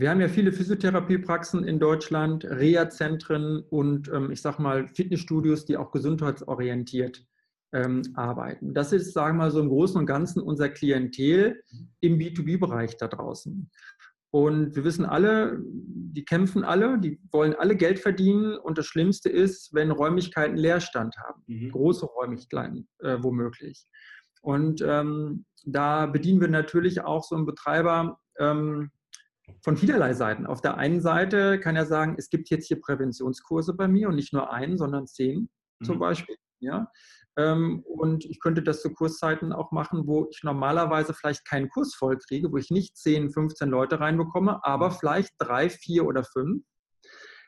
wir 0.00 0.10
haben 0.10 0.20
ja 0.20 0.28
viele 0.28 0.52
Physiotherapiepraxen 0.52 1.64
in 1.64 1.78
Deutschland, 1.78 2.44
Reha-Zentren 2.44 3.60
und 3.70 4.08
ähm, 4.08 4.30
ich 4.30 4.42
sage 4.42 4.62
mal 4.62 4.86
Fitnessstudios, 4.88 5.64
die 5.64 5.76
auch 5.76 5.90
gesundheitsorientiert 5.90 7.24
ähm, 7.72 8.02
arbeiten. 8.14 8.74
Das 8.74 8.92
ist, 8.92 9.12
sagen 9.12 9.36
wir 9.36 9.44
mal, 9.44 9.50
so 9.50 9.60
im 9.60 9.68
Großen 9.68 9.98
und 9.98 10.06
Ganzen 10.06 10.40
unser 10.40 10.68
Klientel 10.68 11.62
im 12.00 12.18
B2B-Bereich 12.18 12.96
da 12.96 13.08
draußen. 13.08 13.70
Und 14.30 14.76
wir 14.76 14.84
wissen 14.84 15.06
alle, 15.06 15.58
die 15.64 16.24
kämpfen 16.24 16.62
alle, 16.62 16.98
die 16.98 17.18
wollen 17.32 17.54
alle 17.54 17.76
Geld 17.76 17.98
verdienen. 17.98 18.56
Und 18.58 18.76
das 18.76 18.86
Schlimmste 18.86 19.30
ist, 19.30 19.72
wenn 19.72 19.90
Räumlichkeiten 19.90 20.56
Leerstand 20.56 21.16
haben, 21.16 21.42
mhm. 21.46 21.70
große 21.70 22.06
Räumlichkeiten 22.06 22.88
äh, 22.98 23.16
womöglich. 23.20 23.86
Und 24.42 24.82
ähm, 24.86 25.46
da 25.64 26.06
bedienen 26.06 26.40
wir 26.40 26.48
natürlich 26.48 27.00
auch 27.00 27.24
so 27.24 27.36
einen 27.36 27.46
Betreiber 27.46 28.18
ähm, 28.38 28.90
von 29.62 29.76
vielerlei 29.76 30.14
Seiten. 30.14 30.46
Auf 30.46 30.60
der 30.60 30.76
einen 30.76 31.00
Seite 31.00 31.58
kann 31.60 31.76
er 31.76 31.86
sagen, 31.86 32.14
es 32.18 32.30
gibt 32.30 32.50
jetzt 32.50 32.68
hier 32.68 32.80
Präventionskurse 32.80 33.74
bei 33.74 33.88
mir 33.88 34.08
und 34.08 34.16
nicht 34.16 34.32
nur 34.32 34.52
einen, 34.52 34.78
sondern 34.78 35.06
zehn 35.06 35.48
mhm. 35.80 35.84
zum 35.84 35.98
Beispiel. 35.98 36.36
Ja? 36.60 36.90
Ähm, 37.36 37.84
und 37.86 38.24
ich 38.24 38.40
könnte 38.40 38.62
das 38.62 38.82
zu 38.82 38.92
Kurszeiten 38.92 39.52
auch 39.52 39.70
machen, 39.70 40.06
wo 40.06 40.26
ich 40.30 40.42
normalerweise 40.42 41.14
vielleicht 41.14 41.46
keinen 41.46 41.68
Kurs 41.68 41.94
voll 41.94 42.18
kriege, 42.18 42.50
wo 42.50 42.56
ich 42.56 42.70
nicht 42.70 42.96
10, 42.96 43.30
15 43.30 43.68
Leute 43.68 44.00
reinbekomme, 44.00 44.64
aber 44.64 44.90
mhm. 44.90 44.94
vielleicht 44.98 45.34
drei, 45.38 45.70
vier 45.70 46.04
oder 46.04 46.24
fünf. 46.24 46.64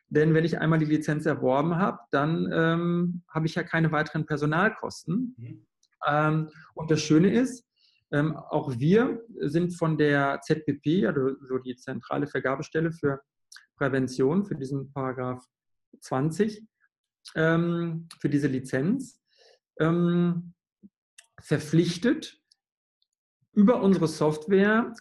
Denn 0.08 0.34
wenn 0.34 0.44
ich 0.44 0.58
einmal 0.58 0.80
die 0.80 0.86
Lizenz 0.86 1.24
erworben 1.24 1.76
habe, 1.76 1.98
dann 2.10 2.50
ähm, 2.52 3.22
habe 3.28 3.46
ich 3.46 3.54
ja 3.54 3.62
keine 3.62 3.92
weiteren 3.92 4.26
Personalkosten. 4.26 5.34
Mhm. 5.36 5.66
Ähm, 6.06 6.48
und 6.74 6.90
das 6.90 7.00
Schöne 7.00 7.32
ist, 7.32 7.64
ähm, 8.12 8.36
auch 8.36 8.78
wir 8.78 9.22
sind 9.40 9.72
von 9.72 9.96
der 9.96 10.40
ZPP, 10.42 11.06
also 11.06 11.36
so 11.46 11.58
die 11.58 11.76
zentrale 11.76 12.26
Vergabestelle 12.26 12.92
für 12.92 13.20
Prävention, 13.76 14.44
für 14.44 14.56
diesen 14.56 14.92
Paragraph 14.92 15.44
20, 16.00 16.66
ähm, 17.34 18.08
für 18.18 18.28
diese 18.28 18.48
Lizenz, 18.48 19.20
ähm, 19.78 20.54
verpflichtet, 21.40 22.40
über 23.52 23.82
unsere 23.82 24.08
Software 24.08 24.94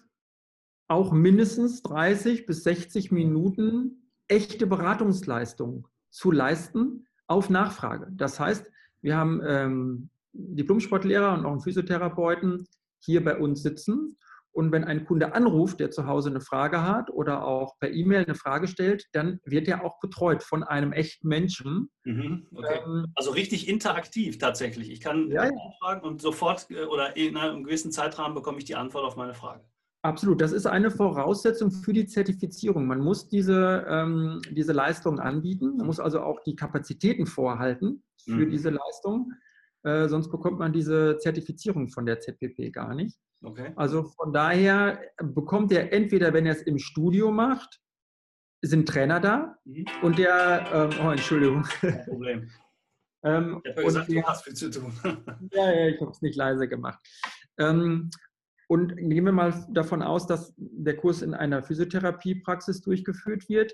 auch 0.87 1.11
mindestens 1.11 1.83
30 1.83 2.45
bis 2.45 2.63
60 2.63 3.11
Minuten 3.11 4.11
echte 4.27 4.65
Beratungsleistung 4.65 5.87
zu 6.09 6.31
leisten 6.31 7.07
auf 7.27 7.49
Nachfrage. 7.49 8.07
Das 8.11 8.39
heißt, 8.39 8.71
wir 9.01 9.15
haben 9.15 9.41
ähm, 9.45 10.09
Diplomsportlehrer 10.33 11.33
und 11.33 11.45
auch 11.45 11.51
einen 11.51 11.61
Physiotherapeuten 11.61 12.67
hier 12.99 13.23
bei 13.23 13.37
uns 13.37 13.63
sitzen 13.63 14.17
und 14.51 14.71
wenn 14.71 14.83
ein 14.83 15.05
Kunde 15.05 15.33
anruft, 15.33 15.79
der 15.79 15.91
zu 15.91 16.07
Hause 16.07 16.29
eine 16.29 16.41
Frage 16.41 16.83
hat 16.83 17.09
oder 17.11 17.45
auch 17.45 17.77
per 17.79 17.91
E-Mail 17.91 18.25
eine 18.25 18.35
Frage 18.35 18.67
stellt, 18.67 19.05
dann 19.13 19.39
wird 19.45 19.67
er 19.67 19.85
auch 19.85 19.99
betreut 19.99 20.43
von 20.43 20.63
einem 20.63 20.91
echten 20.91 21.27
Menschen. 21.27 21.89
Mhm, 22.03 22.47
okay. 22.53 22.81
ähm, 22.83 23.05
also 23.15 23.31
richtig 23.31 23.67
interaktiv 23.67 24.37
tatsächlich. 24.37 24.89
Ich 24.91 25.01
kann 25.01 25.29
ja, 25.29 25.49
fragen 25.79 26.01
und 26.01 26.21
sofort 26.21 26.67
äh, 26.71 26.85
oder 26.85 27.15
in 27.15 27.37
einem 27.37 27.63
gewissen 27.63 27.91
Zeitrahmen 27.91 28.35
bekomme 28.35 28.57
ich 28.57 28.65
die 28.65 28.75
Antwort 28.75 29.05
auf 29.05 29.15
meine 29.15 29.33
Frage. 29.33 29.63
Absolut, 30.01 30.39
das 30.39 30.53
ist 30.53 30.65
eine 30.65 30.91
Voraussetzung 30.91 31.71
für 31.71 31.91
die 31.91 32.07
Zertifizierung. 32.07 32.87
Man 32.87 33.01
muss 33.01 33.27
diese, 33.27 33.85
ähm, 33.87 34.41
diese 34.49 34.71
Leistung 34.71 35.19
anbieten, 35.19 35.75
man 35.77 35.85
muss 35.85 35.99
also 35.99 36.21
auch 36.21 36.39
die 36.41 36.55
Kapazitäten 36.55 37.27
vorhalten 37.27 38.03
für 38.23 38.45
mhm. 38.45 38.49
diese 38.49 38.69
Leistung. 38.69 39.33
Äh, 39.83 40.07
sonst 40.07 40.29
bekommt 40.29 40.59
man 40.59 40.73
diese 40.73 41.17
Zertifizierung 41.19 41.89
von 41.89 42.05
der 42.05 42.19
ZPP 42.19 42.71
gar 42.71 42.93
nicht. 42.93 43.17
Okay. 43.41 43.71
Also 43.75 44.03
von 44.03 44.33
daher 44.33 44.99
bekommt 45.17 45.71
er 45.71 45.93
entweder, 45.93 46.33
wenn 46.33 46.45
er 46.45 46.53
es 46.53 46.61
im 46.63 46.77
Studio 46.77 47.31
macht, 47.31 47.79
sind 48.61 48.87
Trainer 48.87 49.19
da 49.19 49.57
mhm. 49.63 49.85
und 50.01 50.17
der, 50.17 50.67
ähm, 50.73 51.05
oh 51.05 51.11
Entschuldigung. 51.11 51.63
Kein 51.63 52.03
Problem. 52.05 52.49
ähm, 53.23 53.61
ich 53.63 53.71
habe 53.71 53.83
gesagt, 53.85 54.09
der, 54.09 54.21
du 54.21 54.27
hast 54.27 54.43
viel 54.43 54.53
zu 54.53 54.69
tun. 54.69 54.93
ja, 55.53 55.73
ja, 55.73 55.87
ich 55.87 56.01
habe 56.01 56.11
es 56.11 56.21
nicht 56.21 56.35
leise 56.35 56.67
gemacht. 56.67 56.99
Ähm, 57.57 58.09
und 58.67 58.95
gehen 58.97 59.25
wir 59.25 59.31
mal 59.31 59.65
davon 59.71 60.03
aus, 60.03 60.27
dass 60.27 60.53
der 60.57 60.97
Kurs 60.97 61.21
in 61.21 61.33
einer 61.33 61.63
Physiotherapiepraxis 61.63 62.81
durchgeführt 62.81 63.49
wird, 63.49 63.73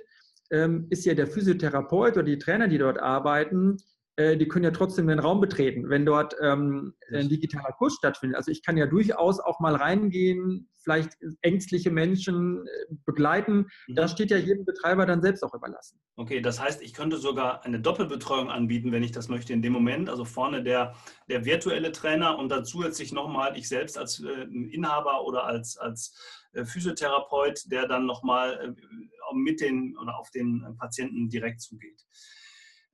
ähm, 0.52 0.88
ist 0.90 1.06
ja 1.06 1.16
der 1.16 1.28
Physiotherapeut 1.28 2.14
oder 2.14 2.24
die 2.24 2.38
Trainer, 2.38 2.68
die 2.68 2.78
dort 2.78 3.00
arbeiten, 3.00 3.78
äh, 4.18 4.38
die 4.38 4.48
können 4.48 4.64
ja 4.64 4.72
trotzdem 4.72 5.08
den 5.08 5.20
Raum 5.20 5.42
betreten, 5.42 5.90
wenn 5.90 6.06
dort 6.06 6.36
ähm, 6.42 6.94
ein 7.12 7.28
digitaler 7.28 7.74
Kurs 7.74 7.96
stattfindet. 7.96 8.38
Also 8.38 8.52
ich 8.52 8.64
kann 8.64 8.78
ja 8.78 8.86
durchaus 8.86 9.40
auch 9.40 9.60
mal 9.60 9.76
reingehen, 9.76 10.70
vielleicht 10.86 11.18
ängstliche 11.42 11.92
Menschen 11.92 12.66
äh, 12.66 12.96
begleiten. 13.06 13.68
Mhm. 13.88 13.96
Das 13.96 14.12
steht 14.12 14.32
ja 14.32 14.38
jedem 14.38 14.64
Betreiber 14.64 15.06
dann 15.06 15.22
selbst 15.22 15.44
auch 15.44 15.54
überlassen. 15.54 16.00
Okay, 16.16 16.40
das 16.40 16.62
heißt, 16.62 16.82
ich 16.82 16.94
könnte 16.94 17.18
sogar 17.18 17.66
eine 17.66 17.80
Doppelbetreuung 17.80 18.50
anbieten, 18.50 18.94
wenn 18.94 19.04
ich 19.04 19.12
das 19.12 19.28
möchte 19.28 19.52
in 19.52 19.62
dem 19.62 19.74
Moment. 19.74 20.10
Also 20.10 20.24
vorne 20.24 20.64
der, 20.64 20.96
der 21.28 21.44
virtuelle 21.44 21.92
Trainer 21.92 22.38
und 22.38 22.50
dann 22.50 22.64
zusätzlich 22.64 23.12
nochmal 23.12 23.58
ich 23.58 23.68
selbst 23.68 23.98
als 23.98 24.24
äh, 24.24 24.44
Inhaber 24.72 25.26
oder 25.26 25.46
als, 25.46 25.78
als 25.78 26.18
äh, 26.54 26.64
Physiotherapeut, 26.64 27.70
der 27.70 27.88
dann 27.88 28.06
nochmal 28.06 28.76
äh, 28.78 29.36
mit 29.36 29.60
den 29.60 29.98
oder 29.98 30.18
auf 30.18 30.30
den 30.30 30.64
Patienten 30.78 31.28
direkt 31.28 31.60
zugeht. 31.60 32.06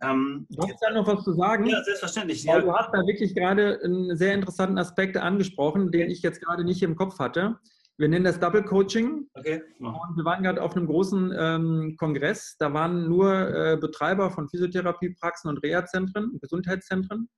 Ähm, 0.01 0.47
du 0.49 0.63
hast 0.63 0.81
da 0.81 0.91
noch 0.91 1.07
was 1.07 1.23
zu 1.23 1.33
sagen? 1.33 1.65
Ja, 1.67 1.83
selbstverständlich. 1.83 2.43
Ja. 2.43 2.59
Du 2.59 2.73
hast 2.73 2.91
da 2.91 3.05
wirklich 3.05 3.35
gerade 3.35 3.79
einen 3.83 4.17
sehr 4.17 4.33
interessanten 4.33 4.77
Aspekt 4.77 5.17
angesprochen, 5.17 5.91
den 5.91 6.09
ich 6.09 6.21
jetzt 6.21 6.41
gerade 6.41 6.63
nicht 6.63 6.81
im 6.81 6.95
Kopf 6.95 7.19
hatte. 7.19 7.59
Wir 7.97 8.07
nennen 8.07 8.25
das 8.25 8.39
Double 8.39 8.63
Coaching. 8.63 9.27
Okay. 9.35 9.61
Und 9.77 10.17
wir 10.17 10.25
waren 10.25 10.43
gerade 10.43 10.61
auf 10.63 10.75
einem 10.75 10.87
großen 10.87 11.33
ähm, 11.37 11.95
Kongress. 11.97 12.55
Da 12.57 12.73
waren 12.73 13.07
nur 13.07 13.31
äh, 13.31 13.77
Betreiber 13.77 14.31
von 14.31 14.49
Physiotherapiepraxen 14.49 15.49
und 15.49 15.57
Reha-Zentren, 15.59 16.39
Gesundheitszentren. 16.41 17.29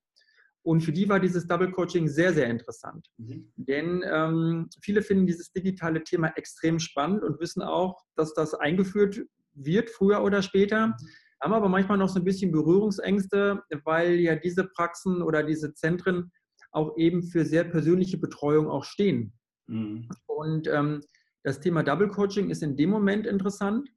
Und 0.62 0.80
für 0.80 0.94
die 0.94 1.10
war 1.10 1.20
dieses 1.20 1.46
Double 1.46 1.70
Coaching 1.72 2.08
sehr, 2.08 2.32
sehr 2.32 2.48
interessant. 2.48 3.06
Mhm. 3.18 3.52
Denn 3.58 4.06
ähm, 4.10 4.70
viele 4.82 5.02
finden 5.02 5.28
dieses 5.28 5.52
digitale 5.52 6.02
Thema 6.02 6.32
extrem 6.38 6.80
spannend 6.80 7.24
und 7.24 7.42
wissen 7.42 7.62
auch, 7.62 8.02
dass 8.16 8.34
das 8.34 8.54
eingeführt 8.54 9.20
wird, 9.56 9.90
früher 9.90 10.24
oder 10.24 10.42
später. 10.42 10.88
Mhm 10.88 10.94
haben 11.44 11.54
aber 11.54 11.70
manchmal 11.70 11.98
noch 11.98 12.10
so 12.10 12.20
ein 12.20 12.24
bisschen 12.24 12.52
Berührungsängste, 12.52 13.62
weil 13.84 14.14
ja 14.20 14.36
diese 14.36 14.64
Praxen 14.64 15.22
oder 15.22 15.44
diese 15.44 15.74
Zentren 15.74 16.32
auch 16.72 16.98
eben 16.98 17.22
für 17.24 17.46
sehr 17.46 17.66
persönliche 17.66 18.18
Betreuung 18.18 18.68
auch 18.68 18.86
stehen. 18.86 19.34
Mhm. 19.68 20.10
Und 20.26 20.68
ähm, 20.68 21.02
das 21.44 21.60
Thema 21.60 21.84
Double 21.84 22.08
Coaching 22.08 22.50
ist 22.50 22.64
in 22.64 22.78
dem 22.78 22.90
Moment 22.90 23.28
interessant, 23.28 23.90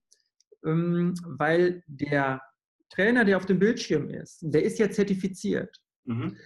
ähm, 0.65 1.15
weil 1.25 1.83
der 1.87 2.43
Trainer, 2.91 3.25
der 3.25 3.37
auf 3.37 3.47
dem 3.47 3.61
Bildschirm 3.61 4.11
ist, 4.11 4.41
der 4.43 4.65
ist 4.65 4.79
ja 4.79 4.91
zertifiziert. 4.91 5.75
Mhm. 6.05 6.37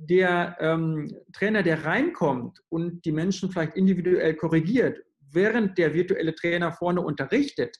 Der 0.00 0.56
ähm, 0.60 1.08
Trainer, 1.32 1.62
der 1.62 1.84
reinkommt 1.84 2.60
und 2.68 3.04
die 3.04 3.12
Menschen 3.12 3.50
vielleicht 3.50 3.76
individuell 3.76 4.34
korrigiert, 4.34 5.00
während 5.32 5.78
der 5.78 5.94
virtuelle 5.94 6.34
Trainer 6.34 6.72
vorne 6.72 7.00
unterrichtet, 7.00 7.76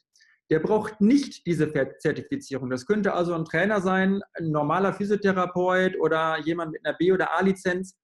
der 0.51 0.59
braucht 0.59 1.01
nicht 1.01 1.47
diese 1.47 1.73
Zertifizierung. 1.99 2.71
Das 2.71 2.87
könnte 2.87 3.15
also 3.15 3.35
ein 3.35 3.45
Trainer 3.45 3.81
sein, 3.81 4.21
ein 4.35 4.51
normaler 4.51 4.93
Physiotherapeut 4.93 5.97
oder 6.01 6.39
jemand 6.41 6.73
mit 6.73 6.85
einer 6.85 6.97
B- 6.97 7.13
oder 7.13 7.39
A-Lizenz. 7.39 7.97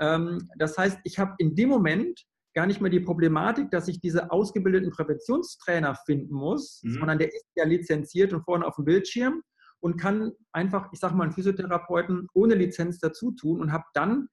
Ähm, 0.00 0.48
das 0.58 0.78
heißt, 0.78 0.98
ich 1.04 1.18
habe 1.18 1.34
in 1.38 1.54
dem 1.54 1.68
Moment 1.68 2.24
gar 2.54 2.66
nicht 2.66 2.80
mehr 2.80 2.90
die 2.90 3.00
Problematik, 3.00 3.70
dass 3.70 3.88
ich 3.88 4.00
diese 4.00 4.30
ausgebildeten 4.30 4.90
Präventionstrainer 4.90 5.94
finden 6.06 6.34
muss, 6.34 6.80
mhm. 6.82 6.92
sondern 6.92 7.18
der 7.18 7.28
ist 7.28 7.46
ja 7.56 7.64
lizenziert 7.64 8.32
und 8.32 8.44
vorne 8.44 8.66
auf 8.66 8.76
dem 8.76 8.84
Bildschirm 8.84 9.42
und 9.80 10.00
kann 10.00 10.32
einfach, 10.52 10.88
ich 10.92 11.00
sage 11.00 11.14
mal, 11.14 11.24
einen 11.24 11.32
Physiotherapeuten 11.32 12.28
ohne 12.32 12.54
Lizenz 12.54 12.98
dazu 12.98 13.32
tun 13.32 13.60
und 13.60 13.72
habe 13.72 13.84
dann 13.92 14.28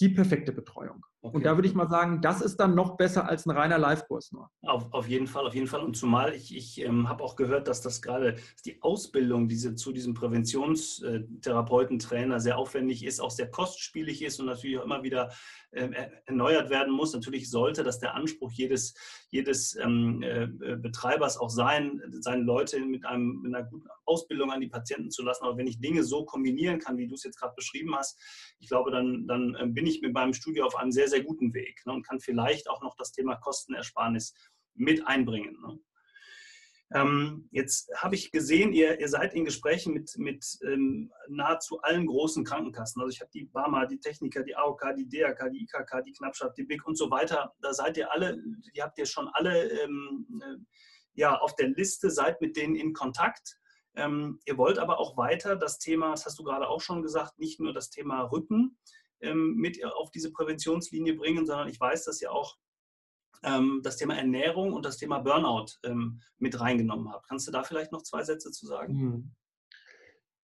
die 0.00 0.10
perfekte 0.10 0.52
Betreuung. 0.52 1.04
Okay. 1.24 1.36
Und 1.36 1.46
da 1.46 1.56
würde 1.56 1.68
ich 1.68 1.74
mal 1.74 1.88
sagen, 1.88 2.20
das 2.20 2.40
ist 2.40 2.56
dann 2.56 2.74
noch 2.74 2.96
besser 2.96 3.28
als 3.28 3.46
ein 3.46 3.50
reiner 3.50 3.78
Live-Kurs 3.78 4.32
nur. 4.32 4.50
Auf, 4.62 4.92
auf 4.92 5.06
jeden 5.06 5.28
Fall, 5.28 5.46
auf 5.46 5.54
jeden 5.54 5.68
Fall. 5.68 5.78
Und 5.80 5.96
zumal 5.96 6.34
ich, 6.34 6.56
ich 6.56 6.80
ähm, 6.80 7.08
habe 7.08 7.22
auch 7.22 7.36
gehört, 7.36 7.68
dass 7.68 7.80
das 7.80 8.02
gerade 8.02 8.34
die 8.64 8.82
Ausbildung 8.82 9.46
diese, 9.46 9.76
zu 9.76 9.92
diesem 9.92 10.14
Präventionstherapeuten-Trainer 10.14 12.40
sehr 12.40 12.58
aufwendig 12.58 13.04
ist, 13.04 13.20
auch 13.20 13.30
sehr 13.30 13.48
kostspielig 13.48 14.22
ist 14.22 14.40
und 14.40 14.46
natürlich 14.46 14.78
auch 14.78 14.84
immer 14.84 15.04
wieder 15.04 15.30
ähm, 15.72 15.94
erneuert 16.26 16.70
werden 16.70 16.92
muss. 16.92 17.14
Natürlich 17.14 17.50
sollte 17.50 17.84
das 17.84 18.00
der 18.00 18.16
Anspruch 18.16 18.50
jedes, 18.50 18.94
jedes 19.30 19.76
ähm, 19.76 20.22
äh, 20.22 20.48
Betreibers 20.76 21.38
auch 21.38 21.50
sein, 21.50 22.02
seine 22.10 22.42
Leute 22.42 22.80
mit, 22.80 23.06
einem, 23.06 23.42
mit 23.42 23.54
einer 23.54 23.64
guten 23.64 23.86
Ausbildung 24.06 24.50
an 24.50 24.60
die 24.60 24.66
Patienten 24.66 25.12
zu 25.12 25.22
lassen. 25.22 25.44
Aber 25.44 25.56
wenn 25.56 25.68
ich 25.68 25.78
Dinge 25.78 26.02
so 26.02 26.24
kombinieren 26.24 26.80
kann, 26.80 26.98
wie 26.98 27.06
du 27.06 27.14
es 27.14 27.22
jetzt 27.22 27.38
gerade 27.38 27.54
beschrieben 27.54 27.94
hast, 27.94 28.18
ich 28.58 28.66
glaube, 28.68 28.90
dann, 28.90 29.28
dann 29.28 29.54
äh, 29.54 29.68
bin 29.68 29.86
ich 29.86 30.02
mit 30.02 30.12
meinem 30.12 30.34
Studio 30.34 30.66
auf 30.66 30.74
einem 30.74 30.90
sehr, 30.90 31.11
sehr 31.12 31.22
guten 31.22 31.54
Weg 31.54 31.80
ne, 31.86 31.92
und 31.92 32.06
kann 32.06 32.20
vielleicht 32.20 32.68
auch 32.68 32.82
noch 32.82 32.96
das 32.96 33.12
Thema 33.12 33.36
Kostenersparnis 33.36 34.34
mit 34.74 35.06
einbringen. 35.06 35.56
Ne. 35.60 35.78
Ähm, 36.94 37.48
jetzt 37.50 37.90
habe 37.96 38.14
ich 38.14 38.30
gesehen, 38.32 38.72
ihr, 38.72 39.00
ihr, 39.00 39.08
seid 39.08 39.34
in 39.34 39.46
Gesprächen 39.46 39.94
mit, 39.94 40.12
mit 40.18 40.44
ähm, 40.62 41.10
nahezu 41.28 41.80
allen 41.80 42.06
großen 42.06 42.44
Krankenkassen. 42.44 43.00
Also 43.00 43.14
ich 43.14 43.20
habe 43.20 43.30
die 43.32 43.44
Barmer, 43.44 43.86
die 43.86 43.98
Techniker, 43.98 44.42
die 44.42 44.54
AOK, 44.54 44.94
die 44.96 45.08
DRK, 45.08 45.50
die 45.50 45.62
IKK, 45.62 46.02
die 46.04 46.12
Knappschaft, 46.12 46.56
die 46.58 46.64
BIC 46.64 46.86
und 46.86 46.98
so 46.98 47.10
weiter. 47.10 47.54
Da 47.62 47.72
seid 47.72 47.96
ihr 47.96 48.12
alle, 48.12 48.38
die 48.74 48.82
habt 48.82 48.98
ihr 48.98 49.06
schon 49.06 49.28
alle 49.32 49.70
ähm, 49.82 50.66
ja 51.14 51.38
auf 51.38 51.54
der 51.56 51.68
Liste, 51.68 52.10
seid 52.10 52.40
mit 52.40 52.56
denen 52.56 52.76
in 52.76 52.92
Kontakt. 52.92 53.56
Ähm, 53.94 54.40
ihr 54.44 54.58
wollt 54.58 54.78
aber 54.78 54.98
auch 54.98 55.16
weiter 55.16 55.56
das 55.56 55.78
Thema, 55.78 56.10
das 56.10 56.26
hast 56.26 56.38
du 56.38 56.44
gerade 56.44 56.68
auch 56.68 56.80
schon 56.80 57.02
gesagt, 57.02 57.38
nicht 57.38 57.60
nur 57.60 57.72
das 57.72 57.90
Thema 57.90 58.22
Rücken 58.22 58.78
ähm, 59.22 59.54
mit 59.56 59.82
auf 59.84 60.10
diese 60.10 60.32
Präventionslinie 60.32 61.14
bringen, 61.14 61.46
sondern 61.46 61.68
ich 61.68 61.80
weiß, 61.80 62.04
dass 62.04 62.20
ihr 62.20 62.32
auch 62.32 62.56
ähm, 63.44 63.80
das 63.82 63.96
Thema 63.96 64.16
Ernährung 64.16 64.72
und 64.72 64.84
das 64.84 64.98
Thema 64.98 65.18
Burnout 65.18 65.66
ähm, 65.84 66.20
mit 66.38 66.60
reingenommen 66.60 67.10
habt. 67.12 67.28
Kannst 67.28 67.48
du 67.48 67.52
da 67.52 67.62
vielleicht 67.62 67.92
noch 67.92 68.02
zwei 68.02 68.22
Sätze 68.22 68.50
zu 68.50 68.66
sagen? 68.66 68.94
Mhm. 68.94 69.30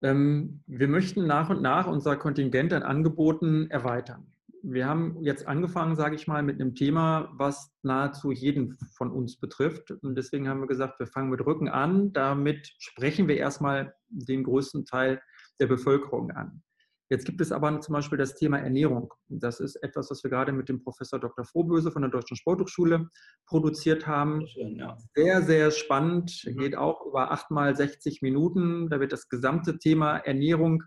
Ähm, 0.02 0.62
wir 0.66 0.88
möchten 0.88 1.26
nach 1.26 1.48
und 1.48 1.62
nach 1.62 1.86
unser 1.86 2.16
Kontingent 2.16 2.72
an 2.72 2.82
Angeboten 2.82 3.70
erweitern. 3.70 4.32
Wir 4.64 4.86
haben 4.86 5.20
jetzt 5.22 5.48
angefangen, 5.48 5.96
sage 5.96 6.14
ich 6.14 6.28
mal, 6.28 6.42
mit 6.42 6.60
einem 6.60 6.74
Thema, 6.74 7.30
was 7.34 7.72
nahezu 7.82 8.30
jeden 8.30 8.78
von 8.96 9.10
uns 9.10 9.38
betrifft. 9.38 9.90
Und 9.90 10.14
deswegen 10.14 10.48
haben 10.48 10.60
wir 10.60 10.68
gesagt, 10.68 11.00
wir 11.00 11.06
fangen 11.06 11.30
mit 11.30 11.44
Rücken 11.44 11.68
an. 11.68 12.12
Damit 12.12 12.72
sprechen 12.78 13.26
wir 13.26 13.36
erstmal 13.36 13.94
den 14.08 14.44
größten 14.44 14.84
Teil 14.84 15.20
der 15.58 15.66
Bevölkerung 15.66 16.30
an. 16.30 16.62
Jetzt 17.12 17.26
gibt 17.26 17.42
es 17.42 17.52
aber 17.52 17.78
zum 17.82 17.92
Beispiel 17.92 18.16
das 18.16 18.36
Thema 18.36 18.56
Ernährung. 18.56 19.12
Das 19.28 19.60
ist 19.60 19.76
etwas, 19.76 20.10
was 20.10 20.24
wir 20.24 20.30
gerade 20.30 20.50
mit 20.50 20.70
dem 20.70 20.82
Professor 20.82 21.20
Dr. 21.20 21.44
Frohböse 21.44 21.92
von 21.92 22.00
der 22.00 22.10
Deutschen 22.10 22.38
Sporthochschule 22.38 23.10
produziert 23.44 24.06
haben. 24.06 24.46
Schön, 24.46 24.76
ja. 24.76 24.96
Sehr, 25.14 25.42
sehr 25.42 25.70
spannend. 25.72 26.42
Mhm. 26.46 26.56
Geht 26.56 26.74
auch 26.74 27.04
über 27.04 27.30
acht 27.30 27.50
mal 27.50 27.76
60 27.76 28.22
Minuten. 28.22 28.88
Da 28.88 28.98
wird 28.98 29.12
das 29.12 29.28
gesamte 29.28 29.78
Thema 29.78 30.16
Ernährung 30.16 30.84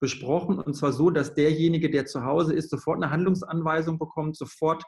besprochen. 0.00 0.60
Und 0.60 0.72
zwar 0.72 0.94
so, 0.94 1.10
dass 1.10 1.34
derjenige, 1.34 1.90
der 1.90 2.06
zu 2.06 2.24
Hause 2.24 2.54
ist, 2.54 2.70
sofort 2.70 2.96
eine 2.96 3.12
Handlungsanweisung 3.12 3.98
bekommt, 3.98 4.38
sofort 4.38 4.82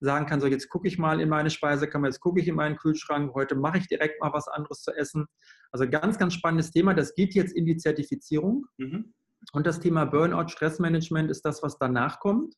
sagen 0.00 0.26
kann, 0.26 0.42
so 0.42 0.48
jetzt 0.48 0.68
gucke 0.68 0.86
ich 0.86 0.98
mal 0.98 1.22
in 1.22 1.30
meine 1.30 1.48
Speisekammer, 1.48 2.08
jetzt 2.08 2.20
gucke 2.20 2.42
ich 2.42 2.48
in 2.48 2.56
meinen 2.56 2.76
Kühlschrank, 2.76 3.32
heute 3.32 3.54
mache 3.54 3.78
ich 3.78 3.88
direkt 3.88 4.20
mal 4.20 4.34
was 4.34 4.48
anderes 4.48 4.82
zu 4.82 4.94
essen. 4.94 5.24
Also 5.72 5.88
ganz, 5.88 6.18
ganz 6.18 6.34
spannendes 6.34 6.72
Thema. 6.72 6.92
Das 6.92 7.14
geht 7.14 7.34
jetzt 7.34 7.56
in 7.56 7.64
die 7.64 7.78
Zertifizierung. 7.78 8.66
Mhm. 8.76 9.14
Und 9.52 9.66
das 9.66 9.80
Thema 9.80 10.04
Burnout, 10.04 10.48
Stressmanagement 10.48 11.30
ist 11.30 11.42
das, 11.44 11.62
was 11.62 11.78
danach 11.78 12.20
kommt. 12.20 12.54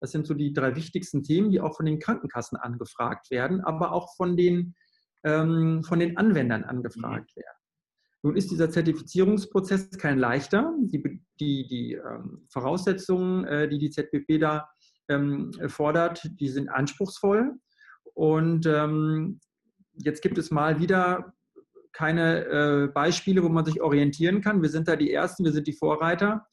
Das 0.00 0.12
sind 0.12 0.26
so 0.26 0.34
die 0.34 0.52
drei 0.52 0.76
wichtigsten 0.76 1.22
Themen, 1.22 1.50
die 1.50 1.60
auch 1.60 1.76
von 1.76 1.86
den 1.86 1.98
Krankenkassen 1.98 2.56
angefragt 2.56 3.30
werden, 3.30 3.60
aber 3.60 3.92
auch 3.92 4.14
von 4.16 4.36
den, 4.36 4.74
ähm, 5.24 5.82
von 5.82 5.98
den 5.98 6.16
Anwendern 6.16 6.64
angefragt 6.64 7.32
mhm. 7.34 7.40
werden. 7.40 7.58
Nun 8.22 8.36
ist 8.36 8.50
dieser 8.50 8.70
Zertifizierungsprozess 8.70 9.90
kein 9.98 10.18
leichter. 10.18 10.72
Die, 10.80 11.20
die, 11.38 11.66
die 11.66 11.92
ähm, 11.94 12.46
Voraussetzungen, 12.50 13.44
äh, 13.44 13.68
die 13.68 13.78
die 13.78 13.90
ZBP 13.90 14.38
da 14.40 14.68
ähm, 15.08 15.52
fordert, 15.68 16.28
die 16.40 16.48
sind 16.48 16.68
anspruchsvoll. 16.68 17.54
Und 18.14 18.66
ähm, 18.66 19.40
jetzt 19.94 20.22
gibt 20.22 20.38
es 20.38 20.50
mal 20.50 20.80
wieder 20.80 21.32
keine 21.98 22.44
äh, 22.44 22.86
Beispiele, 22.86 23.42
wo 23.42 23.48
man 23.48 23.64
sich 23.64 23.82
orientieren 23.82 24.40
kann. 24.40 24.62
Wir 24.62 24.68
sind 24.68 24.86
da 24.86 24.94
die 24.94 25.12
Ersten, 25.12 25.44
wir 25.44 25.50
sind 25.50 25.66
die 25.66 25.72
Vorreiter. 25.72 26.46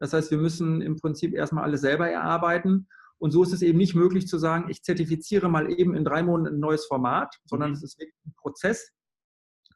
Das 0.00 0.12
heißt, 0.12 0.32
wir 0.32 0.38
müssen 0.38 0.82
im 0.82 0.96
Prinzip 0.96 1.34
erstmal 1.34 1.62
alles 1.62 1.82
selber 1.82 2.10
erarbeiten. 2.10 2.88
Und 3.18 3.30
so 3.30 3.44
ist 3.44 3.52
es 3.52 3.62
eben 3.62 3.78
nicht 3.78 3.94
möglich 3.94 4.26
zu 4.26 4.38
sagen, 4.38 4.68
ich 4.68 4.82
zertifiziere 4.82 5.48
mal 5.48 5.70
eben 5.70 5.94
in 5.94 6.04
drei 6.04 6.24
Monaten 6.24 6.56
ein 6.56 6.60
neues 6.60 6.86
Format, 6.86 7.32
sondern 7.44 7.70
mhm. 7.70 7.76
es 7.76 7.84
ist 7.84 8.00
wirklich 8.00 8.26
ein 8.26 8.34
Prozess. 8.36 8.90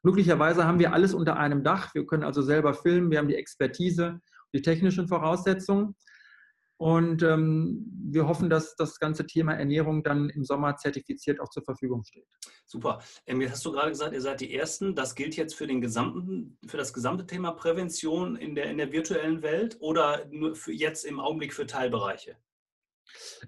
Glücklicherweise 0.03 0.67
haben 0.67 0.81
wir 0.81 0.93
alles 0.93 1.15
unter 1.15 1.37
einem 1.37 1.63
Dach. 1.63 1.95
Wir 1.95 2.05
können 2.05 2.25
also 2.25 2.43
selber 2.43 2.75
filmen, 2.75 3.13
wir 3.13 3.19
haben 3.19 3.29
die 3.29 3.37
Expertise, 3.37 4.19
die 4.53 4.63
technischen 4.63 5.07
Voraussetzungen. 5.07 5.95
Und 6.79 7.23
ähm, 7.23 7.87
wir 8.11 8.27
hoffen, 8.27 8.51
dass 8.51 8.75
das 8.75 8.99
ganze 8.99 9.27
Thema 9.27 9.55
Ernährung 9.55 10.03
dann 10.03 10.31
im 10.31 10.45
Sommer 10.45 10.77
zertifiziert 10.77 11.41
auch 11.41 11.49
zur 11.49 11.63
Verfügung 11.63 12.03
steht. 12.05 12.27
Super. 12.67 13.01
Ähm, 13.27 13.41
jetzt 13.41 13.53
hast 13.53 13.65
du 13.65 13.73
gerade 13.73 13.91
gesagt, 13.91 14.15
ihr 14.15 14.21
seid 14.21 14.41
die 14.41 14.55
Ersten. 14.55 14.95
Das 14.95 15.15
gilt 15.15 15.37
jetzt 15.37 15.55
für, 15.55 15.67
den 15.67 15.81
gesamten, 15.81 16.59
für 16.67 16.77
das 16.77 16.93
gesamte 16.93 17.27
Thema 17.27 17.53
Prävention 17.53 18.37
in 18.37 18.55
der, 18.55 18.71
in 18.71 18.79
der 18.79 18.91
virtuellen 18.91 19.43
Welt 19.43 19.77
oder 19.81 20.27
nur 20.31 20.57
für 20.57 20.73
jetzt 20.73 21.05
im 21.05 21.21
Augenblick 21.21 21.55
für 21.55 21.67
Teilbereiche? 21.67 22.37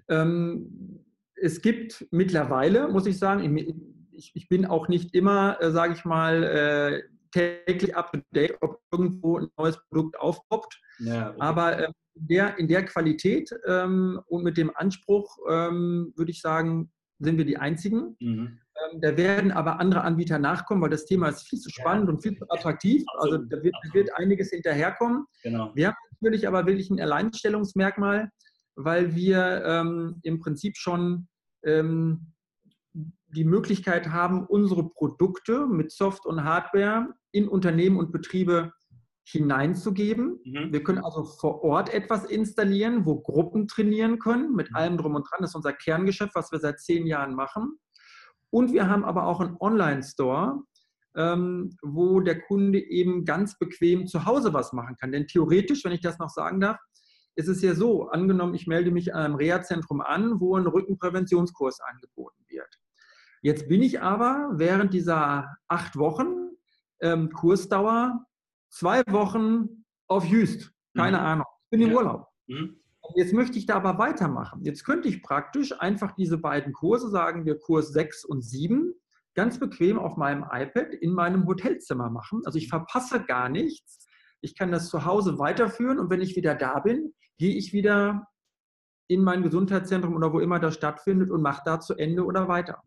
Ähm, 0.07 1.03
es 1.35 1.61
gibt 1.61 2.07
mittlerweile, 2.11 2.87
muss 2.87 3.05
ich 3.05 3.19
sagen, 3.19 3.57
ich, 4.11 4.31
ich 4.33 4.47
bin 4.47 4.65
auch 4.65 4.87
nicht 4.87 5.13
immer, 5.13 5.61
äh, 5.61 5.71
sage 5.71 5.93
ich 5.93 6.05
mal, 6.05 6.43
äh, 6.43 7.03
täglich 7.31 7.95
up 7.95 8.11
to 8.13 8.19
date, 8.31 8.57
ob 8.61 8.79
irgendwo 8.91 9.39
ein 9.39 9.49
neues 9.57 9.77
Produkt 9.89 10.17
aufpoppt. 10.19 10.79
Ja, 10.99 11.31
okay. 11.31 11.39
Aber 11.39 11.79
äh, 11.79 11.91
in 12.15 12.27
der, 12.27 12.57
in 12.57 12.67
der 12.67 12.85
Qualität 12.85 13.51
ähm, 13.67 14.19
und 14.27 14.43
mit 14.43 14.57
dem 14.57 14.71
Anspruch, 14.75 15.37
ähm, 15.49 16.13
würde 16.15 16.31
ich 16.31 16.41
sagen, 16.41 16.91
sind 17.19 17.37
wir 17.37 17.45
die 17.45 17.57
Einzigen. 17.57 18.15
Mhm. 18.19 18.59
Ähm, 18.75 19.01
da 19.01 19.15
werden 19.17 19.51
aber 19.51 19.79
andere 19.79 20.01
Anbieter 20.01 20.39
nachkommen, 20.39 20.81
weil 20.81 20.89
das 20.89 21.05
Thema 21.05 21.29
ist 21.29 21.47
viel 21.47 21.59
zu 21.59 21.69
spannend 21.69 22.07
ja. 22.07 22.13
und 22.13 22.21
viel 22.21 22.37
zu 22.37 22.45
attraktiv. 22.49 23.03
Also 23.17 23.37
da 23.37 23.63
wird, 23.63 23.75
da 23.83 23.93
wird 23.93 24.09
einiges 24.17 24.49
hinterherkommen. 24.49 25.25
Genau. 25.43 25.71
Wir 25.75 25.87
haben 25.87 25.95
natürlich 26.19 26.47
aber 26.47 26.65
wirklich 26.65 26.89
ein 26.89 26.99
Alleinstellungsmerkmal, 26.99 28.29
weil 28.75 29.15
wir 29.15 29.63
ähm, 29.65 30.19
im 30.23 30.39
Prinzip 30.39 30.77
schon 30.77 31.27
ähm, 31.63 32.33
die 32.93 33.45
Möglichkeit 33.45 34.09
haben, 34.09 34.45
unsere 34.45 34.89
Produkte 34.89 35.67
mit 35.67 35.91
Soft 35.91 36.25
und 36.25 36.43
Hardware 36.43 37.13
in 37.31 37.47
Unternehmen 37.47 37.97
und 37.97 38.11
Betriebe 38.11 38.71
hineinzugeben. 39.25 40.39
Mhm. 40.45 40.71
Wir 40.71 40.83
können 40.83 41.03
also 41.03 41.23
vor 41.23 41.63
Ort 41.63 41.93
etwas 41.93 42.25
installieren, 42.25 43.05
wo 43.05 43.21
Gruppen 43.21 43.67
trainieren 43.67 44.19
können, 44.19 44.55
mit 44.55 44.69
mhm. 44.69 44.75
allem 44.75 44.97
drum 44.97 45.15
und 45.15 45.27
dran. 45.29 45.41
Das 45.41 45.51
ist 45.51 45.55
unser 45.55 45.73
Kerngeschäft, 45.73 46.35
was 46.35 46.51
wir 46.51 46.59
seit 46.59 46.79
zehn 46.79 47.07
Jahren 47.07 47.35
machen. 47.35 47.79
Und 48.51 48.71
wir 48.71 48.87
haben 48.87 49.03
aber 49.03 49.25
auch 49.25 49.41
einen 49.41 49.57
Online-Store, 49.59 50.61
ähm, 51.15 51.75
wo 51.81 52.19
der 52.19 52.39
Kunde 52.41 52.79
eben 52.79 53.25
ganz 53.25 53.57
bequem 53.57 54.05
zu 54.07 54.25
Hause 54.25 54.53
was 54.53 54.73
machen 54.73 54.95
kann. 54.99 55.11
Denn 55.11 55.27
theoretisch, 55.27 55.83
wenn 55.83 55.91
ich 55.91 56.01
das 56.01 56.19
noch 56.19 56.29
sagen 56.29 56.59
darf, 56.59 56.77
ist 57.35 57.47
es 57.47 57.61
ja 57.61 57.73
so, 57.73 58.07
angenommen, 58.09 58.53
ich 58.53 58.67
melde 58.67 58.91
mich 58.91 59.13
an 59.13 59.23
einem 59.23 59.35
Reha-Zentrum 59.35 60.01
an, 60.01 60.39
wo 60.39 60.55
ein 60.55 60.67
Rückenpräventionskurs 60.67 61.79
angeboten 61.81 62.45
wird. 62.47 62.69
Jetzt 63.41 63.67
bin 63.67 63.81
ich 63.81 64.01
aber 64.01 64.51
während 64.53 64.93
dieser 64.93 65.55
acht 65.67 65.97
Wochen 65.97 66.51
ähm, 67.01 67.31
Kursdauer 67.31 68.25
zwei 68.75 69.01
Wochen 69.07 69.85
auf 70.07 70.25
Jüst. 70.25 70.71
Keine 70.95 71.17
mhm. 71.17 71.23
Ahnung. 71.23 71.45
Ich 71.63 71.69
bin 71.71 71.81
im 71.81 71.91
ja. 71.91 71.97
Urlaub. 71.97 72.27
Mhm. 72.47 72.79
Jetzt 73.15 73.33
möchte 73.33 73.57
ich 73.57 73.65
da 73.65 73.75
aber 73.75 73.97
weitermachen. 73.97 74.63
Jetzt 74.63 74.83
könnte 74.83 75.07
ich 75.07 75.21
praktisch 75.21 75.79
einfach 75.79 76.13
diese 76.15 76.37
beiden 76.37 76.73
Kurse, 76.73 77.09
sagen 77.09 77.45
wir 77.45 77.59
Kurs 77.59 77.89
6 77.89 78.25
und 78.25 78.41
7, 78.41 78.93
ganz 79.35 79.59
bequem 79.59 79.99
auf 79.99 80.17
meinem 80.17 80.43
iPad 80.49 80.93
in 80.93 81.11
meinem 81.11 81.45
Hotelzimmer 81.45 82.09
machen. 82.09 82.41
Also 82.45 82.57
ich 82.57 82.67
verpasse 82.67 83.23
gar 83.23 83.49
nichts. 83.49 84.07
Ich 84.41 84.55
kann 84.55 84.71
das 84.71 84.89
zu 84.89 85.05
Hause 85.05 85.37
weiterführen 85.37 85.99
und 85.99 86.09
wenn 86.09 86.21
ich 86.21 86.35
wieder 86.35 86.55
da 86.55 86.79
bin, 86.79 87.13
gehe 87.37 87.55
ich 87.55 87.73
wieder 87.73 88.27
in 89.07 89.21
mein 89.21 89.43
Gesundheitszentrum 89.43 90.15
oder 90.15 90.33
wo 90.33 90.39
immer 90.39 90.59
das 90.59 90.73
stattfindet 90.73 91.29
und 91.29 91.41
mache 91.41 91.61
da 91.63 91.79
zu 91.79 91.95
Ende 91.95 92.25
oder 92.25 92.47
weiter. 92.47 92.81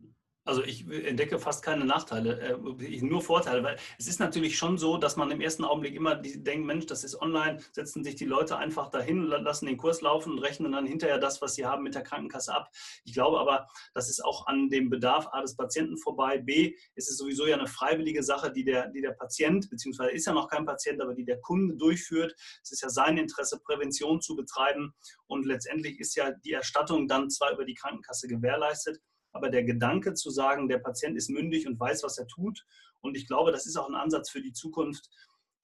Also 0.49 0.64
ich 0.64 0.88
entdecke 0.88 1.38
fast 1.38 1.62
keine 1.62 1.85
Nachteile, 1.85 2.40
äh, 2.40 3.02
nur 3.02 3.21
Vorteile, 3.21 3.62
weil 3.62 3.76
es 3.99 4.09
ist 4.09 4.19
natürlich 4.19 4.57
schon 4.57 4.78
so, 4.78 4.97
dass 4.97 5.14
man 5.14 5.31
im 5.31 5.43
ersten 5.43 5.62
Augenblick 5.62 5.95
immer 5.95 6.14
denkt, 6.14 6.67
Mensch, 6.67 6.87
das 6.87 7.05
ist 7.05 7.21
online, 7.21 7.59
setzen 7.73 8.02
sich 8.02 8.14
die 8.14 8.25
Leute 8.25 8.57
einfach 8.57 8.88
dahin, 8.88 9.25
lassen 9.25 9.67
den 9.67 9.76
Kurs 9.76 10.00
laufen 10.00 10.33
und 10.33 10.38
rechnen 10.38 10.73
dann 10.73 10.87
hinterher 10.87 11.19
das, 11.19 11.43
was 11.43 11.55
sie 11.55 11.67
haben 11.67 11.83
mit 11.83 11.95
der 11.95 12.02
Krankenkasse 12.02 12.55
ab. 12.55 12.71
Ich 13.05 13.12
glaube 13.12 13.38
aber, 13.38 13.69
das 13.93 14.09
ist 14.09 14.25
auch 14.25 14.47
an 14.47 14.71
dem 14.71 14.88
Bedarf 14.88 15.28
A 15.33 15.43
des 15.43 15.55
Patienten 15.55 15.99
vorbei, 15.99 16.38
B 16.38 16.75
ist 16.95 17.11
es 17.11 17.19
sowieso 17.19 17.47
ja 17.47 17.59
eine 17.59 17.67
freiwillige 17.67 18.23
Sache, 18.23 18.50
die 18.50 18.64
der, 18.64 18.88
die 18.88 19.02
der 19.02 19.12
Patient, 19.12 19.69
beziehungsweise 19.69 20.12
ist 20.12 20.25
ja 20.25 20.33
noch 20.33 20.49
kein 20.49 20.64
Patient, 20.64 21.02
aber 21.02 21.12
die 21.12 21.26
der 21.26 21.43
Kunde 21.43 21.76
durchführt. 21.76 22.35
Es 22.62 22.73
ist 22.73 22.81
ja 22.81 22.88
sein 22.88 23.19
Interesse, 23.19 23.61
Prävention 23.62 24.23
zu 24.23 24.35
betreiben 24.35 24.95
und 25.26 25.45
letztendlich 25.45 26.00
ist 26.00 26.17
ja 26.17 26.31
die 26.31 26.52
Erstattung 26.52 27.07
dann 27.07 27.28
zwar 27.28 27.52
über 27.52 27.67
die 27.67 27.75
Krankenkasse 27.75 28.28
gewährleistet, 28.28 29.02
aber 29.32 29.50
der 29.50 29.64
Gedanke 29.64 30.14
zu 30.14 30.30
sagen, 30.30 30.68
der 30.68 30.78
Patient 30.78 31.16
ist 31.16 31.30
mündig 31.30 31.66
und 31.66 31.78
weiß, 31.78 32.02
was 32.02 32.18
er 32.18 32.26
tut. 32.26 32.66
Und 33.00 33.16
ich 33.16 33.26
glaube, 33.26 33.52
das 33.52 33.66
ist 33.66 33.76
auch 33.76 33.88
ein 33.88 33.94
Ansatz 33.94 34.30
für 34.30 34.42
die 34.42 34.52
Zukunft. 34.52 35.08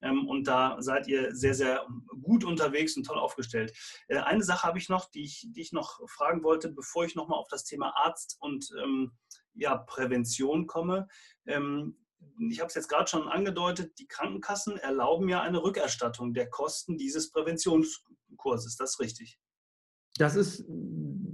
Ähm, 0.02 0.28
und 0.28 0.47
da 0.47 0.76
seid 0.80 1.09
ihr 1.09 1.35
sehr, 1.35 1.54
sehr 1.54 1.87
gut 2.23 2.44
unterwegs 2.44 2.97
und 2.97 3.04
toll 3.04 3.18
aufgestellt. 3.18 3.76
Äh, 4.09 4.18
eine 4.18 4.42
Sache 4.42 4.66
habe 4.66 4.78
ich 4.78 4.88
noch, 4.88 5.11
die 5.11 5.25
ich, 5.25 5.47
die 5.49 5.62
ich 5.62 5.73
noch 5.73 6.00
fragen 6.09 6.44
wollte, 6.44 6.71
bevor 6.71 7.04
ich 7.04 7.14
nochmal 7.14 7.38
auf 7.38 7.49
das 7.49 7.64
Thema 7.64 7.97
Arzt 7.97 8.37
und 8.40 8.71
ähm, 8.83 9.12
ja, 9.54 9.76
Prävention 9.76 10.66
komme. 10.66 11.09
Ähm, 11.47 11.97
ich 12.50 12.61
habe 12.61 12.68
es 12.68 12.75
jetzt 12.75 12.88
gerade 12.88 13.09
schon 13.09 13.28
angedeutet, 13.28 13.99
die 13.99 14.06
Krankenkassen 14.06 14.76
erlauben 14.76 15.28
ja 15.28 15.42
eine 15.42 15.62
Rückerstattung 15.62 16.33
der 16.35 16.49
Kosten 16.49 16.97
dieses 16.97 17.30
Präventionskurses. 17.30 18.76
Das 18.76 18.92
ist 18.92 19.00
richtig. 19.00 19.38
Das 20.16 20.37
ist 20.37 20.64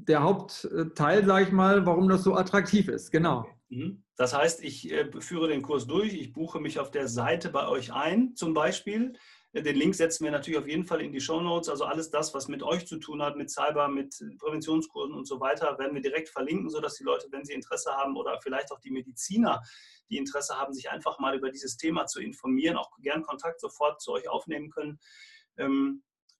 der 0.08 0.22
Hauptteil, 0.22 1.24
sage 1.24 1.44
ich 1.46 1.52
mal, 1.52 1.86
warum 1.86 2.08
das 2.08 2.22
so 2.22 2.34
attraktiv 2.34 2.88
ist. 2.88 3.10
Genau. 3.10 3.46
Mhm. 3.68 4.04
Das 4.16 4.34
heißt, 4.34 4.62
ich 4.62 4.90
äh, 4.90 5.10
führe 5.20 5.48
den 5.48 5.62
Kurs 5.62 5.86
durch, 5.86 6.12
ich 6.12 6.32
buche 6.32 6.60
mich 6.60 6.78
auf 6.78 6.90
der 6.90 7.08
Seite 7.08 7.48
bei 7.50 7.68
euch 7.68 7.92
ein, 7.92 8.34
zum 8.34 8.52
Beispiel. 8.52 9.14
Den 9.52 9.74
Link 9.74 9.96
setzen 9.96 10.24
wir 10.24 10.30
natürlich 10.30 10.60
auf 10.60 10.68
jeden 10.68 10.84
Fall 10.84 11.00
in 11.00 11.10
die 11.10 11.20
Show 11.20 11.40
Notes. 11.40 11.68
Also 11.68 11.84
alles 11.84 12.10
das, 12.10 12.34
was 12.34 12.46
mit 12.46 12.62
euch 12.62 12.86
zu 12.86 12.98
tun 12.98 13.20
hat, 13.20 13.36
mit 13.36 13.50
Cyber, 13.50 13.88
mit 13.88 14.14
Präventionskursen 14.38 15.12
und 15.12 15.26
so 15.26 15.40
weiter, 15.40 15.76
werden 15.76 15.94
wir 15.94 16.02
direkt 16.02 16.28
verlinken, 16.28 16.70
sodass 16.70 16.94
die 16.94 17.02
Leute, 17.02 17.26
wenn 17.32 17.44
sie 17.44 17.54
Interesse 17.54 17.90
haben 17.90 18.16
oder 18.16 18.38
vielleicht 18.40 18.70
auch 18.70 18.78
die 18.78 18.92
Mediziner, 18.92 19.60
die 20.08 20.18
Interesse 20.18 20.56
haben, 20.56 20.72
sich 20.72 20.90
einfach 20.90 21.18
mal 21.18 21.36
über 21.36 21.50
dieses 21.50 21.76
Thema 21.76 22.06
zu 22.06 22.20
informieren, 22.20 22.76
auch 22.76 22.90
gern 23.00 23.22
Kontakt 23.22 23.60
sofort 23.60 24.00
zu 24.00 24.12
euch 24.12 24.28
aufnehmen 24.28 24.70
können. 24.70 25.00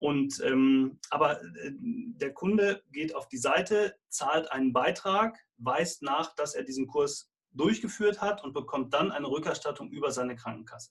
Und, 0.01 0.41
ähm, 0.45 0.99
aber 1.11 1.43
äh, 1.43 1.73
der 1.73 2.33
Kunde 2.33 2.83
geht 2.91 3.15
auf 3.15 3.29
die 3.29 3.39
Seite, 3.39 3.95
zahlt 4.09 4.51
einen 4.51 4.73
Beitrag, 4.73 5.39
weist 5.59 6.03
nach, 6.03 6.35
dass 6.35 6.55
er 6.55 6.65
diesen 6.65 6.87
Kurs 6.87 7.31
durchgeführt 7.53 8.21
hat 8.21 8.43
und 8.43 8.55
bekommt 8.55 8.95
dann 8.95 9.13
eine 9.13 9.31
Rückerstattung 9.31 9.91
über 9.91 10.11
seine 10.11 10.37
Krankenkasse. 10.37 10.91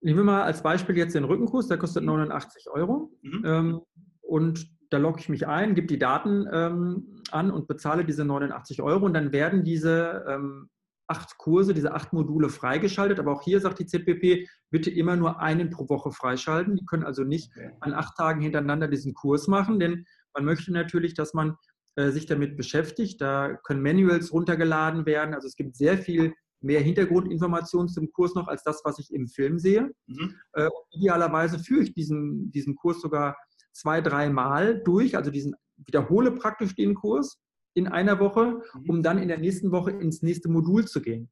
Nehmen 0.00 0.18
wir 0.18 0.24
mal 0.24 0.42
als 0.42 0.62
Beispiel 0.62 0.96
jetzt 0.96 1.14
den 1.14 1.24
Rückenkurs, 1.24 1.68
der 1.68 1.78
kostet 1.78 2.04
89 2.04 2.66
mhm. 2.66 2.72
Euro. 2.72 3.12
Mhm. 3.22 3.44
Ähm, 3.44 3.80
und 4.22 4.70
da 4.90 4.98
logge 4.98 5.20
ich 5.20 5.28
mich 5.28 5.46
ein, 5.46 5.74
gebe 5.74 5.86
die 5.86 5.98
Daten 5.98 6.46
ähm, 6.52 7.22
an 7.30 7.50
und 7.50 7.68
bezahle 7.68 8.04
diese 8.04 8.24
89 8.24 8.82
Euro. 8.82 9.06
Und 9.06 9.14
dann 9.14 9.32
werden 9.32 9.64
diese 9.64 10.24
ähm, 10.28 10.68
acht 11.08 11.38
Kurse, 11.38 11.74
diese 11.74 11.92
acht 11.92 12.12
Module 12.12 12.48
freigeschaltet. 12.48 13.18
Aber 13.18 13.32
auch 13.32 13.42
hier 13.42 13.60
sagt 13.60 13.78
die 13.78 13.86
ZPP, 13.86 14.48
bitte 14.70 14.90
immer 14.90 15.16
nur 15.16 15.40
einen 15.40 15.70
pro 15.70 15.88
Woche 15.88 16.10
freischalten. 16.10 16.76
Die 16.76 16.84
können 16.84 17.04
also 17.04 17.22
nicht 17.24 17.50
okay. 17.56 17.70
an 17.80 17.94
acht 17.94 18.16
Tagen 18.16 18.40
hintereinander 18.40 18.88
diesen 18.88 19.14
Kurs 19.14 19.46
machen, 19.46 19.78
denn 19.78 20.04
man 20.34 20.44
möchte 20.44 20.72
natürlich, 20.72 21.14
dass 21.14 21.32
man 21.34 21.56
äh, 21.94 22.10
sich 22.10 22.26
damit 22.26 22.56
beschäftigt. 22.56 23.20
Da 23.20 23.54
können 23.64 23.82
Manuals 23.82 24.32
runtergeladen 24.32 25.06
werden. 25.06 25.34
Also 25.34 25.46
es 25.46 25.56
gibt 25.56 25.76
sehr 25.76 25.96
viel 25.96 26.34
mehr 26.60 26.80
Hintergrundinformationen 26.80 27.88
zum 27.88 28.10
Kurs 28.12 28.34
noch 28.34 28.48
als 28.48 28.62
das, 28.62 28.82
was 28.84 28.98
ich 28.98 29.12
im 29.12 29.28
Film 29.28 29.58
sehe. 29.58 29.90
Mhm. 30.06 30.34
Äh, 30.52 30.68
idealerweise 30.90 31.58
führe 31.58 31.82
ich 31.82 31.94
diesen, 31.94 32.50
diesen 32.50 32.74
Kurs 32.74 33.00
sogar 33.00 33.36
zwei, 33.72 34.00
dreimal 34.00 34.82
durch, 34.82 35.16
also 35.16 35.30
diesen 35.30 35.54
wiederhole 35.76 36.32
praktisch 36.32 36.74
den 36.74 36.94
Kurs 36.94 37.38
in 37.76 37.86
einer 37.86 38.18
Woche, 38.18 38.62
mhm. 38.74 38.90
um 38.90 39.02
dann 39.02 39.18
in 39.18 39.28
der 39.28 39.38
nächsten 39.38 39.70
Woche 39.70 39.90
ins 39.90 40.22
nächste 40.22 40.48
Modul 40.48 40.86
zu 40.86 41.02
gehen. 41.02 41.30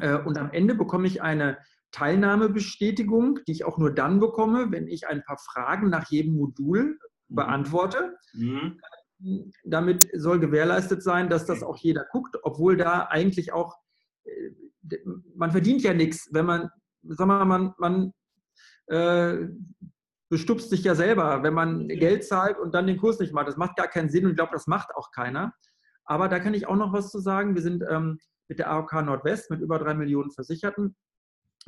Äh, 0.00 0.18
und 0.18 0.38
am 0.38 0.50
Ende 0.50 0.74
bekomme 0.74 1.06
ich 1.06 1.22
eine 1.22 1.58
Teilnahmebestätigung, 1.92 3.40
die 3.46 3.52
ich 3.52 3.64
auch 3.64 3.78
nur 3.78 3.94
dann 3.94 4.18
bekomme, 4.18 4.70
wenn 4.70 4.88
ich 4.88 5.06
ein 5.06 5.22
paar 5.22 5.38
Fragen 5.38 5.90
nach 5.90 6.10
jedem 6.10 6.34
Modul 6.36 6.98
mhm. 7.28 7.34
beantworte. 7.34 8.16
Mhm. 8.32 8.80
Damit 9.64 10.08
soll 10.14 10.38
gewährleistet 10.38 11.02
sein, 11.02 11.28
dass 11.28 11.44
das 11.44 11.62
auch 11.62 11.76
jeder 11.76 12.06
guckt, 12.12 12.36
obwohl 12.42 12.76
da 12.76 13.08
eigentlich 13.10 13.52
auch, 13.52 13.76
äh, 14.24 14.96
man 15.34 15.50
verdient 15.50 15.82
ja 15.82 15.92
nichts, 15.92 16.30
wenn 16.32 16.46
man, 16.46 16.70
sagen 17.02 17.30
wir 17.30 17.44
mal, 17.44 17.44
man, 17.44 17.74
man 17.78 18.12
äh, 18.86 19.48
bestupst 20.28 20.70
sich 20.70 20.84
ja 20.84 20.94
selber, 20.94 21.42
wenn 21.42 21.54
man 21.54 21.88
Geld 21.88 22.24
zahlt 22.24 22.58
und 22.58 22.74
dann 22.74 22.86
den 22.86 22.98
Kurs 22.98 23.18
nicht 23.18 23.32
macht. 23.32 23.48
Das 23.48 23.56
macht 23.56 23.76
gar 23.76 23.88
keinen 23.88 24.10
Sinn 24.10 24.24
und 24.24 24.32
ich 24.32 24.36
glaube, 24.36 24.52
das 24.52 24.66
macht 24.66 24.94
auch 24.94 25.10
keiner. 25.10 25.54
Aber 26.04 26.28
da 26.28 26.38
kann 26.38 26.54
ich 26.54 26.66
auch 26.66 26.76
noch 26.76 26.92
was 26.92 27.10
zu 27.10 27.18
sagen. 27.18 27.54
Wir 27.54 27.62
sind 27.62 27.84
ähm, 27.88 28.18
mit 28.48 28.58
der 28.58 28.70
AOK 28.70 28.92
Nordwest 29.04 29.50
mit 29.50 29.60
über 29.60 29.78
drei 29.78 29.94
Millionen 29.94 30.30
Versicherten 30.30 30.96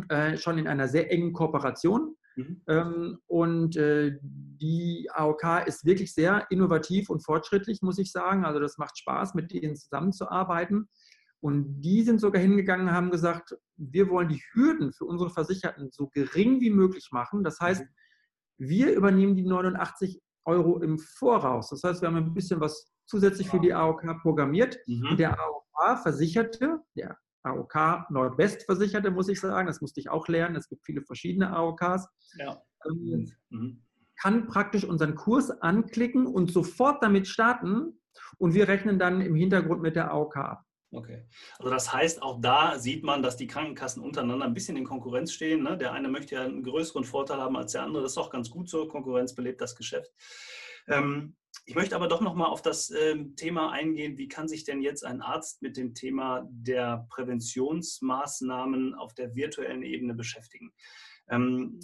äh, 0.09 0.37
schon 0.37 0.59
in 0.59 0.67
einer 0.67 0.88
sehr 0.88 1.12
engen 1.12 1.33
Kooperation. 1.33 2.17
Mhm. 2.37 2.62
Ähm, 2.69 3.19
und 3.26 3.76
äh, 3.76 4.19
die 4.23 5.09
AOK 5.12 5.67
ist 5.67 5.85
wirklich 5.85 6.14
sehr 6.14 6.47
innovativ 6.50 7.11
und 7.11 7.25
fortschrittlich, 7.25 7.83
muss 7.83 7.99
ich 7.99 8.12
sagen. 8.12 8.45
Also 8.45 8.61
das 8.61 8.79
macht 8.79 8.99
Spaß, 8.99 9.35
mit 9.35 9.52
denen 9.52 9.76
zusammenzuarbeiten. 9.76 10.88
Und 11.40 11.81
die 11.81 12.02
sind 12.02 12.21
sogar 12.21 12.40
hingegangen 12.40 12.88
und 12.88 12.95
haben 12.95 13.11
gesagt, 13.11 13.57
wir 13.76 14.11
wollen 14.11 14.29
die 14.29 14.43
Hürden 14.52 14.93
für 14.93 15.07
unsere 15.07 15.31
Versicherten 15.31 15.90
so 15.90 16.09
gering 16.09 16.61
wie 16.61 16.71
möglich 16.71 17.09
machen. 17.12 17.43
Das 17.43 17.61
heißt, 17.61 17.83
mhm. 17.83 17.88
Wir 18.61 18.95
übernehmen 18.95 19.35
die 19.35 19.47
89 19.47 20.21
Euro 20.45 20.79
im 20.81 20.99
Voraus. 20.99 21.71
Das 21.71 21.83
heißt, 21.83 22.02
wir 22.02 22.09
haben 22.09 22.17
ein 22.17 22.35
bisschen 22.35 22.61
was 22.61 22.93
zusätzlich 23.07 23.49
für 23.49 23.59
die 23.59 23.73
AOK 23.73 24.05
programmiert. 24.21 24.79
Mhm. 24.87 25.09
Und 25.11 25.21
der 25.21 25.38
AOK-Versicherte, 25.38 26.79
der 26.95 27.17
AOK 27.43 28.11
Nordwest-Versicherte, 28.11 29.11
muss 29.11 29.29
ich 29.29 29.40
sagen, 29.40 29.67
das 29.67 29.81
musste 29.81 30.00
ich 30.00 30.11
auch 30.11 30.29
lernen. 30.29 30.57
Es 30.57 30.69
gibt 30.69 30.85
viele 30.85 31.02
verschiedene 31.02 31.50
AOKs. 31.50 32.07
Ja. 32.38 32.62
Ähm, 32.87 33.33
mhm. 33.49 33.83
Kann 34.21 34.47
praktisch 34.47 34.85
unseren 34.85 35.14
Kurs 35.14 35.50
anklicken 35.50 36.26
und 36.26 36.52
sofort 36.52 37.02
damit 37.02 37.29
starten. 37.29 37.99
Und 38.37 38.52
wir 38.52 38.69
rechnen 38.69 38.99
dann 38.99 39.23
im 39.23 39.35
Hintergrund 39.35 39.81
mit 39.81 39.97
der 39.97 40.11
AOK 40.12 40.37
ab. 40.37 40.64
Okay. 40.92 41.25
Also 41.59 41.70
das 41.70 41.92
heißt, 41.92 42.23
auch 42.23 42.40
da 42.40 42.78
sieht 42.78 43.04
man, 43.04 43.23
dass 43.23 43.37
die 43.37 43.47
Krankenkassen 43.47 44.02
untereinander 44.02 44.47
ein 44.47 44.54
bisschen 44.54 44.76
in 44.76 44.85
Konkurrenz 44.85 45.32
stehen. 45.32 45.62
Ne? 45.62 45.78
Der 45.78 45.92
eine 45.92 46.09
möchte 46.09 46.35
ja 46.35 46.42
einen 46.42 46.64
größeren 46.64 47.04
Vorteil 47.04 47.38
haben 47.38 47.56
als 47.56 47.73
der 47.73 47.82
andere. 47.82 48.02
Das 48.02 48.12
ist 48.12 48.18
auch 48.18 48.30
ganz 48.30 48.50
gut 48.50 48.68
so. 48.68 48.88
Konkurrenz 48.88 49.35
belebt 49.35 49.61
das 49.61 49.76
Geschäft. 49.76 50.11
Ähm, 50.88 51.37
ich 51.64 51.75
möchte 51.76 51.94
aber 51.94 52.09
doch 52.09 52.20
nochmal 52.20 52.49
auf 52.49 52.62
das 52.62 52.90
ähm, 52.90 53.37
Thema 53.37 53.70
eingehen, 53.70 54.18
wie 54.18 54.28
kann 54.28 54.49
sich 54.49 54.64
denn 54.64 54.82
jetzt 54.82 55.04
ein 55.04 55.20
Arzt 55.20 55.62
mit 55.62 55.76
dem 55.76 55.94
Thema 55.94 56.49
der 56.50 57.06
Präventionsmaßnahmen 57.11 58.94
auf 58.94 59.14
der 59.14 59.35
virtuellen 59.37 59.82
Ebene 59.82 60.14
beschäftigen? 60.14 60.73
Ähm, 61.30 61.78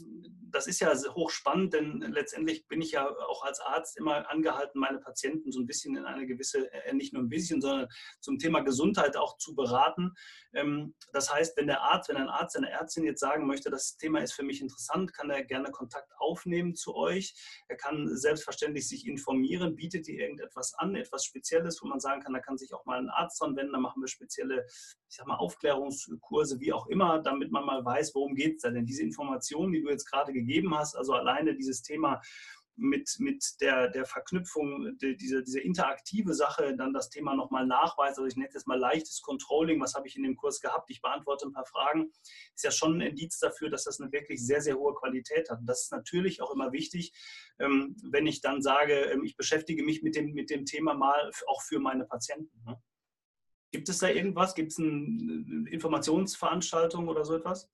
das 0.57 0.67
ist 0.67 0.81
ja 0.81 0.93
hochspannend, 1.15 1.75
denn 1.75 2.01
letztendlich 2.01 2.67
bin 2.67 2.81
ich 2.81 2.93
ja 2.93 3.09
auch 3.09 3.45
als 3.45 3.61
Arzt 3.61 3.99
immer 3.99 4.31
angehalten, 4.31 4.81
meine 4.81 4.99
Patienten 4.99 5.53
so 5.53 5.61
ein 5.61 5.67
bisschen 5.67 5.97
in 5.97 6.05
eine 6.05 6.27
gewisse, 6.27 6.73
äh, 6.73 6.95
nicht 6.95 7.13
nur 7.13 7.23
ein 7.23 7.29
bisschen, 7.29 7.61
sondern 7.61 7.89
zum 8.21 8.39
Thema 8.39 8.61
Gesundheit 8.61 9.17
auch 9.17 9.37
zu 9.37 9.55
beraten. 9.55 10.15
Ähm, 10.55 10.95
das 11.13 11.33
heißt, 11.33 11.57
wenn 11.59 11.67
der 11.67 11.83
Arzt, 11.83 12.09
wenn 12.09 12.17
ein 12.17 12.29
Arzt, 12.29 12.57
eine 12.57 12.71
Ärztin 12.71 13.05
jetzt 13.05 13.21
sagen 13.21 13.47
möchte, 13.47 13.71
das 13.71 13.99
Thema 13.99 14.21
ist 14.21 14.33
für 14.33 14.43
mich 14.43 14.63
interessant, 14.63 15.13
kann 15.13 15.29
er 15.29 15.45
gerne 15.45 15.71
Kontakt 15.71 16.11
aufnehmen 16.19 16.75
zu 16.75 16.95
euch. 16.95 17.35
Er 17.69 17.77
kann 17.77 18.09
selbstverständlich 18.17 18.89
sich 18.89 19.07
informieren, 19.07 19.77
bietet 19.77 20.09
ihr 20.09 20.21
irgendetwas 20.21 20.73
an, 20.75 20.97
etwas 20.97 21.25
Spezielles, 21.25 21.83
wo 21.83 21.87
man 21.89 22.01
sagen 22.01 22.23
kann, 22.23 22.33
da 22.33 22.41
kann 22.41 22.57
sich 22.57 22.73
auch 22.73 22.87
mal 22.87 22.99
ein 22.99 23.11
Arzt 23.11 23.41
dran 23.43 23.57
wenden, 23.57 23.75
da 23.75 23.79
machen 23.79 24.03
wir 24.03 24.09
spezielle, 24.09 24.65
ich 25.09 25.17
sag 25.17 25.27
mal, 25.27 25.37
Aufklärungskurse, 25.37 26.61
wie 26.61 26.73
auch 26.73 26.87
immer, 26.87 27.21
damit 27.21 27.51
man 27.53 27.67
mal 27.67 27.85
weiß, 27.85 28.15
worum 28.15 28.35
geht 28.35 28.57
es 28.57 28.63
da 28.63 28.71
denn. 28.71 28.87
Diese 28.87 29.03
Informationen, 29.03 29.36
die 29.73 29.83
du 29.83 29.89
jetzt 29.89 30.11
gerade 30.11 30.33
gegeben 30.33 30.77
hast, 30.77 30.97
also 30.97 31.13
alleine 31.13 31.55
dieses 31.55 31.83
Thema 31.83 32.21
mit, 32.77 33.17
mit 33.19 33.43
der, 33.61 33.89
der 33.89 34.05
Verknüpfung, 34.05 34.97
die, 34.99 35.17
diese, 35.17 35.43
diese 35.43 35.61
interaktive 35.61 36.35
Sache, 36.35 36.77
dann 36.77 36.93
das 36.93 37.09
Thema 37.09 37.35
nochmal 37.35 37.67
Nachweis, 37.67 38.19
also 38.19 38.27
ich 38.27 38.37
nenne 38.37 38.51
es 38.53 38.67
mal 38.67 38.79
leichtes 38.79 39.23
Controlling, 39.23 39.81
was 39.81 39.95
habe 39.95 40.07
ich 40.07 40.17
in 40.17 40.23
dem 40.23 40.37
Kurs 40.37 40.61
gehabt, 40.61 40.91
ich 40.91 41.01
beantworte 41.01 41.47
ein 41.47 41.53
paar 41.53 41.67
Fragen, 41.67 42.13
ist 42.55 42.65
ja 42.65 42.71
schon 42.71 42.99
ein 42.99 43.09
Indiz 43.09 43.39
dafür, 43.39 43.71
dass 43.71 43.85
das 43.85 44.01
eine 44.01 44.13
wirklich 44.13 44.45
sehr, 44.45 44.61
sehr 44.61 44.77
hohe 44.77 44.95
Qualität 44.95 45.51
hat. 45.51 45.61
Und 45.61 45.67
das 45.67 45.85
ist 45.85 45.93
natürlich 45.93 46.43
auch 46.43 46.53
immer 46.53 46.73
wichtig, 46.73 47.13
ähm, 47.59 47.97
wenn 48.11 48.27
ich 48.27 48.43
dann 48.43 48.61
sage, 48.61 48.95
ähm, 48.95 49.25
ich 49.25 49.37
beschäftige 49.37 49.83
mich 49.83 50.03
mit 50.03 50.15
dem, 50.15 50.35
mit 50.35 50.51
dem 50.51 50.67
Thema 50.67 50.95
mal 50.95 51.31
auch 51.47 51.63
für 51.63 51.81
meine 51.81 52.05
Patienten. 52.05 52.63
Ne? 52.65 52.81
Gibt 53.73 53.89
es 53.89 53.99
da 53.99 54.09
irgendwas? 54.09 54.55
Gibt 54.55 54.73
es 54.73 54.79
eine 54.79 55.69
Informationsveranstaltung 55.71 57.09
oder 57.09 57.25
so 57.25 57.37
etwas? 57.37 57.71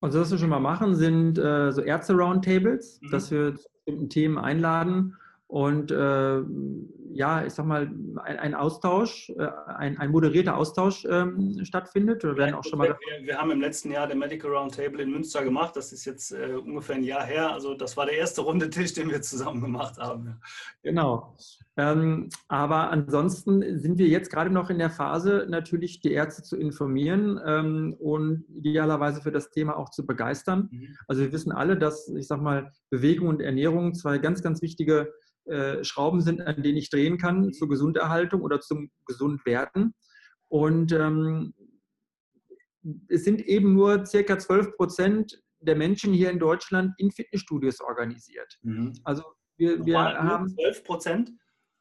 Also 0.00 0.20
was 0.20 0.30
wir 0.30 0.38
schon 0.38 0.50
mal 0.50 0.60
machen, 0.60 0.94
sind 0.94 1.38
äh, 1.38 1.72
so 1.72 1.80
Ärzte-Roundtables, 1.80 3.00
mhm. 3.02 3.10
dass 3.10 3.30
wir 3.30 3.54
zu 3.54 3.68
bestimmten 3.84 4.08
Themen 4.10 4.38
einladen 4.38 5.16
und 5.46 5.90
äh, 5.90 6.42
ja, 7.16 7.44
ich 7.44 7.54
sag 7.54 7.66
mal, 7.66 7.90
ein, 8.22 8.38
ein 8.38 8.54
Austausch, 8.54 9.30
äh, 9.30 9.48
ein, 9.76 9.98
ein, 9.98 10.10
moderierter 10.10 10.56
Austausch 10.56 11.04
ähm, 11.08 11.64
stattfindet. 11.64 12.22
Wir, 12.22 12.36
werden 12.36 12.54
auch 12.54 12.64
schon 12.64 12.78
mal 12.78 12.88
wir, 12.88 13.26
wir, 13.26 13.38
haben 13.38 13.50
im 13.50 13.60
letzten 13.60 13.90
Jahr 13.90 14.06
den 14.06 14.18
Medical 14.18 14.50
Roundtable 14.50 15.02
in 15.02 15.10
Münster 15.10 15.42
gemacht. 15.42 15.76
Das 15.76 15.92
ist 15.92 16.04
jetzt 16.04 16.32
äh, 16.32 16.54
ungefähr 16.54 16.96
ein 16.96 17.04
Jahr 17.04 17.24
her. 17.24 17.52
Also 17.52 17.74
das 17.74 17.96
war 17.96 18.06
der 18.06 18.16
erste 18.16 18.42
runde 18.42 18.70
Tisch, 18.70 18.92
den 18.92 19.10
wir 19.10 19.22
zusammen 19.22 19.60
gemacht 19.60 19.98
haben. 19.98 20.40
Genau. 20.82 21.36
Ähm, 21.78 22.30
aber 22.48 22.90
ansonsten 22.90 23.78
sind 23.78 23.98
wir 23.98 24.08
jetzt 24.08 24.30
gerade 24.30 24.50
noch 24.50 24.70
in 24.70 24.78
der 24.78 24.90
Phase, 24.90 25.46
natürlich 25.48 26.00
die 26.00 26.12
Ärzte 26.12 26.42
zu 26.42 26.56
informieren 26.56 27.38
ähm, 27.44 27.94
und 27.98 28.44
idealerweise 28.48 29.20
für 29.20 29.30
das 29.32 29.50
Thema 29.50 29.76
auch 29.76 29.90
zu 29.90 30.06
begeistern. 30.06 30.68
Mhm. 30.70 30.96
Also 31.06 31.22
wir 31.22 31.32
wissen 31.32 31.52
alle, 31.52 31.76
dass, 31.76 32.08
ich 32.08 32.26
sag 32.26 32.40
mal, 32.40 32.72
Bewegung 32.88 33.28
und 33.28 33.42
Ernährung 33.42 33.94
zwei 33.94 34.18
ganz, 34.18 34.42
ganz 34.42 34.62
wichtige 34.62 35.12
äh, 35.46 35.84
Schrauben 35.84 36.20
sind, 36.20 36.40
an 36.40 36.62
denen 36.62 36.76
ich 36.78 36.90
drehen 36.90 37.18
kann 37.18 37.46
mhm. 37.46 37.52
zur 37.52 37.68
Gesunderhaltung 37.68 38.42
oder 38.42 38.60
zum 38.60 38.90
Gesundwerden. 39.06 39.94
Und 40.48 40.92
ähm, 40.92 41.54
es 43.08 43.24
sind 43.24 43.40
eben 43.42 43.74
nur 43.74 44.06
circa 44.06 44.38
12 44.38 44.76
Prozent 44.76 45.42
der 45.60 45.76
Menschen 45.76 46.12
hier 46.12 46.30
in 46.30 46.38
Deutschland 46.38 46.94
in 46.98 47.10
Fitnessstudios 47.10 47.80
organisiert. 47.80 48.58
Mhm. 48.62 48.92
Also 49.04 49.22
wir, 49.56 49.84
wir 49.84 49.98
haben 49.98 50.48
12 50.48 50.84
Prozent? 50.84 51.32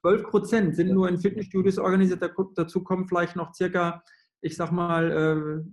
12 0.02 0.24
Prozent 0.24 0.76
sind 0.76 0.92
nur 0.92 1.10
in 1.10 1.20
Fitnessstudios 1.20 1.78
organisiert. 1.78 2.24
Dazu 2.56 2.84
kommen 2.84 3.08
vielleicht 3.08 3.36
noch 3.36 3.54
circa, 3.54 4.04
ich 4.42 4.56
sag 4.56 4.72
mal, 4.72 5.64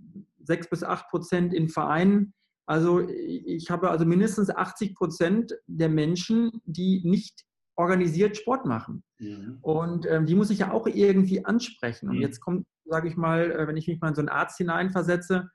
6 0.43 0.65
äh, 0.65 0.69
bis 0.69 0.83
8 0.83 1.09
Prozent 1.09 1.53
in 1.53 1.69
Vereinen. 1.69 2.33
Also 2.65 3.07
ich 3.07 3.69
habe 3.69 3.89
also 3.89 4.05
mindestens 4.05 4.49
80 4.49 4.95
Prozent 4.95 5.53
der 5.67 5.89
Menschen, 5.89 6.61
die 6.65 7.01
nicht 7.03 7.45
organisiert 7.75 8.37
Sport 8.37 8.65
machen. 8.65 9.03
Mhm. 9.19 9.57
Und 9.61 10.05
ähm, 10.05 10.25
die 10.25 10.35
muss 10.35 10.49
ich 10.49 10.59
ja 10.59 10.71
auch 10.71 10.87
irgendwie 10.87 11.45
ansprechen. 11.45 12.09
Und 12.09 12.17
mhm. 12.17 12.21
jetzt 12.21 12.39
kommt, 12.39 12.65
sage 12.85 13.07
ich 13.07 13.15
mal, 13.15 13.51
äh, 13.51 13.67
wenn 13.67 13.77
ich 13.77 13.87
mich 13.87 13.99
mal 13.99 14.09
in 14.09 14.15
so 14.15 14.21
einen 14.21 14.29
Arzt 14.29 14.57
hineinversetze, 14.57 15.49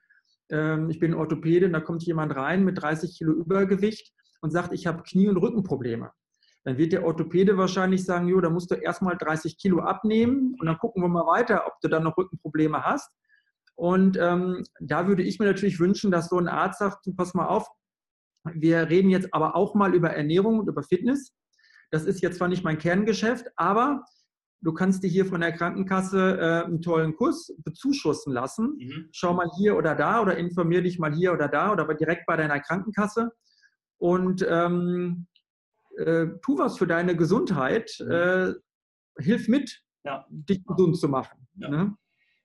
ähm, 0.49 0.89
ich 0.89 0.99
bin 0.99 1.13
Orthopäde 1.13 1.67
und 1.67 1.73
da 1.73 1.79
kommt 1.79 2.03
jemand 2.03 2.35
rein 2.35 2.63
mit 2.63 2.81
30 2.81 3.17
Kilo 3.17 3.33
Übergewicht 3.33 4.13
und 4.41 4.51
sagt, 4.51 4.73
ich 4.73 4.87
habe 4.87 5.03
Knie- 5.03 5.29
und 5.29 5.37
Rückenprobleme. 5.37 6.11
Dann 6.65 6.77
wird 6.77 6.91
der 6.91 7.05
Orthopäde 7.05 7.57
wahrscheinlich 7.57 8.03
sagen, 8.03 8.27
jo, 8.27 8.41
da 8.41 8.49
musst 8.49 8.69
du 8.69 8.75
erstmal 8.75 9.17
30 9.17 9.57
Kilo 9.57 9.79
abnehmen 9.79 10.55
und 10.59 10.65
dann 10.65 10.77
gucken 10.77 11.01
wir 11.01 11.07
mal 11.07 11.25
weiter, 11.25 11.65
ob 11.67 11.79
du 11.81 11.87
dann 11.87 12.03
noch 12.03 12.17
Rückenprobleme 12.17 12.83
hast. 12.83 13.09
Und 13.75 14.17
ähm, 14.17 14.65
da 14.81 15.07
würde 15.07 15.23
ich 15.23 15.39
mir 15.39 15.45
natürlich 15.45 15.79
wünschen, 15.79 16.11
dass 16.11 16.27
so 16.27 16.37
ein 16.37 16.49
Arzt 16.49 16.79
sagt, 16.79 17.05
du 17.05 17.15
pass 17.15 17.33
mal 17.33 17.47
auf, 17.47 17.65
wir 18.43 18.89
reden 18.89 19.09
jetzt 19.09 19.33
aber 19.33 19.55
auch 19.55 19.73
mal 19.73 19.95
über 19.95 20.09
Ernährung 20.09 20.59
und 20.59 20.67
über 20.67 20.83
Fitness. 20.83 21.33
Das 21.91 22.05
ist 22.05 22.21
jetzt 22.21 22.37
zwar 22.37 22.47
nicht 22.47 22.63
mein 22.63 22.77
Kerngeschäft, 22.77 23.47
aber 23.55 24.03
du 24.61 24.73
kannst 24.73 25.03
dir 25.03 25.09
hier 25.09 25.25
von 25.25 25.41
der 25.41 25.53
Krankenkasse 25.53 26.37
äh, 26.39 26.65
einen 26.65 26.81
tollen 26.81 27.15
Kurs 27.15 27.53
bezuschussen 27.63 28.33
lassen. 28.33 28.77
Mhm. 28.77 29.09
Schau 29.11 29.33
mal 29.33 29.49
hier 29.57 29.75
oder 29.77 29.95
da 29.95 30.21
oder 30.21 30.37
informier 30.37 30.81
dich 30.81 30.99
mal 30.99 31.13
hier 31.13 31.33
oder 31.33 31.47
da 31.47 31.71
oder 31.71 31.91
direkt 31.93 32.25
bei 32.25 32.35
deiner 32.35 32.59
Krankenkasse 32.59 33.31
und 33.97 34.45
ähm, 34.47 35.27
äh, 35.97 36.27
tu 36.41 36.57
was 36.57 36.77
für 36.77 36.87
deine 36.87 37.15
Gesundheit. 37.15 37.91
Mhm. 37.99 38.11
Äh, 38.11 38.53
hilf 39.19 39.47
mit, 39.47 39.81
ja. 40.05 40.25
dich 40.29 40.63
gesund 40.65 40.97
zu 40.97 41.09
machen. 41.09 41.47
Ja. 41.55 41.69
Ne? 41.69 41.95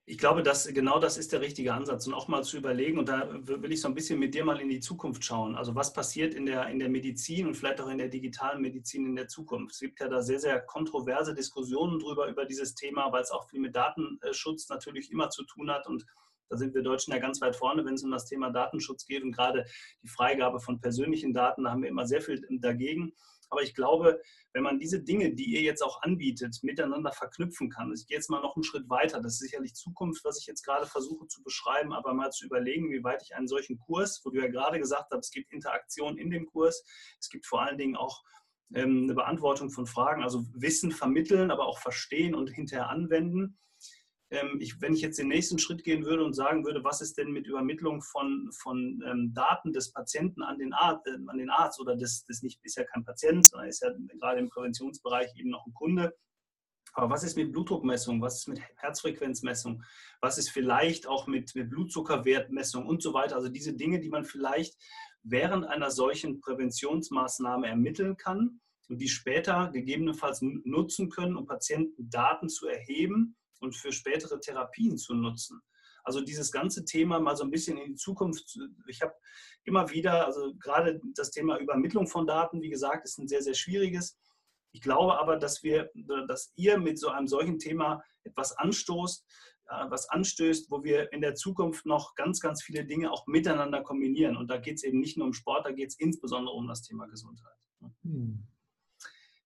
Ich 0.07 0.19
glaube, 0.19 0.43
dass 0.43 0.67
genau 0.67 0.99
das 0.99 1.17
ist 1.17 1.33
der 1.33 1.41
richtige 1.41 1.73
Ansatz 1.73 2.05
und 2.05 2.13
auch 2.13 2.27
mal 2.27 2.43
zu 2.43 2.57
überlegen, 2.57 2.99
und 2.99 3.09
da 3.09 3.27
will 3.31 3.71
ich 3.71 3.81
so 3.81 3.87
ein 3.87 3.95
bisschen 3.95 4.19
mit 4.19 4.35
dir 4.35 4.45
mal 4.45 4.61
in 4.61 4.69
die 4.69 4.79
Zukunft 4.79 5.25
schauen. 5.25 5.55
Also 5.55 5.73
was 5.73 5.93
passiert 5.93 6.35
in 6.35 6.45
der, 6.45 6.67
in 6.67 6.77
der 6.77 6.89
Medizin 6.89 7.47
und 7.47 7.55
vielleicht 7.55 7.81
auch 7.81 7.89
in 7.89 7.97
der 7.97 8.09
digitalen 8.09 8.61
Medizin 8.61 9.07
in 9.07 9.15
der 9.15 9.27
Zukunft? 9.27 9.73
Es 9.73 9.79
gibt 9.79 9.99
ja 9.99 10.07
da 10.07 10.21
sehr, 10.21 10.39
sehr 10.39 10.61
kontroverse 10.61 11.33
Diskussionen 11.33 11.97
drüber, 11.99 12.27
über 12.27 12.45
dieses 12.45 12.75
Thema, 12.75 13.11
weil 13.11 13.23
es 13.23 13.31
auch 13.31 13.49
viel 13.49 13.59
mit 13.59 13.75
Datenschutz 13.75 14.69
natürlich 14.69 15.11
immer 15.11 15.31
zu 15.31 15.43
tun 15.43 15.71
hat 15.71 15.87
und 15.87 16.05
da 16.49 16.57
sind 16.57 16.75
wir 16.75 16.83
Deutschen 16.83 17.11
ja 17.11 17.17
ganz 17.19 17.41
weit 17.41 17.55
vorne, 17.55 17.83
wenn 17.85 17.95
es 17.95 18.03
um 18.03 18.11
das 18.11 18.25
Thema 18.25 18.51
Datenschutz 18.51 19.07
geht 19.07 19.23
und 19.23 19.31
gerade 19.31 19.65
die 20.03 20.07
Freigabe 20.07 20.59
von 20.59 20.79
persönlichen 20.79 21.33
Daten, 21.33 21.63
da 21.63 21.71
haben 21.71 21.81
wir 21.81 21.89
immer 21.89 22.05
sehr 22.05 22.21
viel 22.21 22.45
dagegen. 22.59 23.13
Aber 23.49 23.61
ich 23.61 23.73
glaube, 23.73 24.21
wenn 24.53 24.63
man 24.63 24.79
diese 24.79 25.01
Dinge, 25.01 25.33
die 25.33 25.53
ihr 25.53 25.61
jetzt 25.61 25.81
auch 25.81 26.01
anbietet, 26.01 26.57
miteinander 26.61 27.11
verknüpfen 27.11 27.69
kann, 27.69 27.93
ich 27.93 28.07
gehe 28.07 28.17
jetzt 28.17 28.29
mal 28.29 28.41
noch 28.41 28.55
einen 28.55 28.63
Schritt 28.63 28.89
weiter, 28.89 29.21
das 29.21 29.33
ist 29.33 29.39
sicherlich 29.39 29.75
Zukunft, 29.75 30.23
was 30.23 30.39
ich 30.39 30.47
jetzt 30.47 30.63
gerade 30.63 30.85
versuche 30.85 31.27
zu 31.27 31.43
beschreiben, 31.43 31.93
aber 31.93 32.13
mal 32.13 32.31
zu 32.31 32.45
überlegen, 32.45 32.91
wie 32.91 33.03
weit 33.03 33.23
ich 33.23 33.35
einen 33.35 33.47
solchen 33.47 33.77
Kurs, 33.77 34.21
wo 34.23 34.29
du 34.29 34.39
ja 34.39 34.47
gerade 34.47 34.79
gesagt 34.79 35.11
hast, 35.11 35.25
es 35.25 35.31
gibt 35.31 35.51
Interaktion 35.51 36.17
in 36.17 36.29
dem 36.29 36.45
Kurs, 36.45 36.83
es 37.19 37.29
gibt 37.29 37.45
vor 37.45 37.61
allen 37.61 37.77
Dingen 37.77 37.95
auch 37.95 38.23
ähm, 38.73 39.03
eine 39.03 39.13
Beantwortung 39.13 39.69
von 39.69 39.85
Fragen, 39.85 40.23
also 40.23 40.45
Wissen 40.53 40.91
vermitteln, 40.91 41.51
aber 41.51 41.65
auch 41.65 41.79
verstehen 41.79 42.35
und 42.35 42.49
hinterher 42.49 42.89
anwenden 42.89 43.57
ähm, 44.31 44.57
ich, 44.59 44.81
wenn 44.81 44.93
ich 44.93 45.01
jetzt 45.01 45.19
den 45.19 45.27
nächsten 45.27 45.59
Schritt 45.59 45.83
gehen 45.83 46.05
würde 46.05 46.23
und 46.23 46.33
sagen 46.33 46.65
würde, 46.65 46.83
was 46.83 47.01
ist 47.01 47.17
denn 47.17 47.31
mit 47.31 47.47
Übermittlung 47.47 48.01
von, 48.01 48.49
von 48.53 49.03
ähm, 49.05 49.33
Daten 49.33 49.71
des 49.71 49.91
Patienten 49.91 50.41
an 50.41 50.57
den, 50.57 50.73
Arzt, 50.73 51.05
äh, 51.07 51.17
an 51.27 51.37
den 51.37 51.49
Arzt 51.49 51.79
oder 51.79 51.95
das, 51.95 52.25
das 52.27 52.41
nicht, 52.41 52.59
ist 52.63 52.77
ja 52.77 52.83
kein 52.85 53.05
Patient, 53.05 53.47
sondern 53.47 53.69
ist 53.69 53.81
ja 53.81 53.89
gerade 54.19 54.39
im 54.39 54.49
Präventionsbereich 54.49 55.35
eben 55.35 55.49
noch 55.49 55.65
ein 55.65 55.73
Kunde. 55.73 56.15
Aber 56.93 57.09
was 57.09 57.23
ist 57.23 57.35
mit 57.35 57.51
Blutdruckmessung? 57.51 58.21
Was 58.21 58.39
ist 58.39 58.47
mit 58.47 58.61
Herzfrequenzmessung? 58.77 59.83
Was 60.21 60.37
ist 60.37 60.49
vielleicht 60.49 61.07
auch 61.07 61.27
mit, 61.27 61.53
mit 61.53 61.69
Blutzuckerwertmessung 61.69 62.85
und 62.85 63.03
so 63.03 63.13
weiter? 63.13 63.35
Also 63.35 63.49
diese 63.49 63.73
Dinge, 63.73 63.99
die 63.99 64.09
man 64.09 64.23
vielleicht 64.23 64.75
während 65.21 65.65
einer 65.65 65.91
solchen 65.91 66.39
Präventionsmaßnahme 66.39 67.67
ermitteln 67.67 68.15
kann 68.15 68.61
und 68.87 68.99
die 69.01 69.09
später 69.09 69.71
gegebenenfalls 69.71 70.41
nutzen 70.41 71.09
können, 71.09 71.35
um 71.35 71.45
Patienten 71.45 72.09
Daten 72.09 72.47
zu 72.47 72.67
erheben 72.67 73.35
und 73.59 73.75
für 73.75 73.91
spätere 73.91 74.39
Therapien 74.39 74.97
zu 74.97 75.13
nutzen. 75.13 75.61
Also 76.03 76.21
dieses 76.21 76.51
ganze 76.51 76.85
Thema 76.85 77.19
mal 77.19 77.35
so 77.35 77.43
ein 77.43 77.49
bisschen 77.49 77.77
in 77.77 77.93
die 77.93 77.95
Zukunft. 77.95 78.59
Ich 78.87 79.01
habe 79.01 79.13
immer 79.63 79.89
wieder, 79.89 80.25
also 80.25 80.53
gerade 80.55 81.01
das 81.15 81.31
Thema 81.31 81.57
Übermittlung 81.57 82.07
von 82.07 82.27
Daten, 82.27 82.61
wie 82.61 82.69
gesagt, 82.69 83.05
ist 83.05 83.17
ein 83.17 83.27
sehr, 83.27 83.41
sehr 83.41 83.55
schwieriges. 83.55 84.17
Ich 84.71 84.81
glaube 84.81 85.19
aber, 85.19 85.37
dass 85.37 85.63
wir, 85.63 85.89
dass 86.27 86.51
ihr 86.55 86.77
mit 86.77 86.99
so 86.99 87.09
einem 87.09 87.27
solchen 87.27 87.57
Thema 87.57 88.03
etwas 88.23 88.55
anstoßt, 88.57 89.25
äh, 89.67 89.89
was 89.89 90.09
anstößt, 90.09 90.69
wo 90.69 90.83
wir 90.83 91.11
in 91.11 91.21
der 91.21 91.33
Zukunft 91.33 91.85
noch 91.85 92.13
ganz, 92.15 92.39
ganz 92.39 92.61
viele 92.61 92.85
Dinge 92.85 93.11
auch 93.11 93.25
miteinander 93.25 93.81
kombinieren. 93.81 94.37
Und 94.37 94.49
da 94.49 94.57
geht 94.57 94.75
es 94.75 94.83
eben 94.83 94.99
nicht 94.99 95.17
nur 95.17 95.27
um 95.27 95.33
Sport, 95.33 95.65
da 95.65 95.71
geht 95.71 95.89
es 95.89 95.99
insbesondere 95.99 96.53
um 96.53 96.67
das 96.67 96.83
Thema 96.83 97.07
Gesundheit. 97.07 97.55
Hm. 98.03 98.45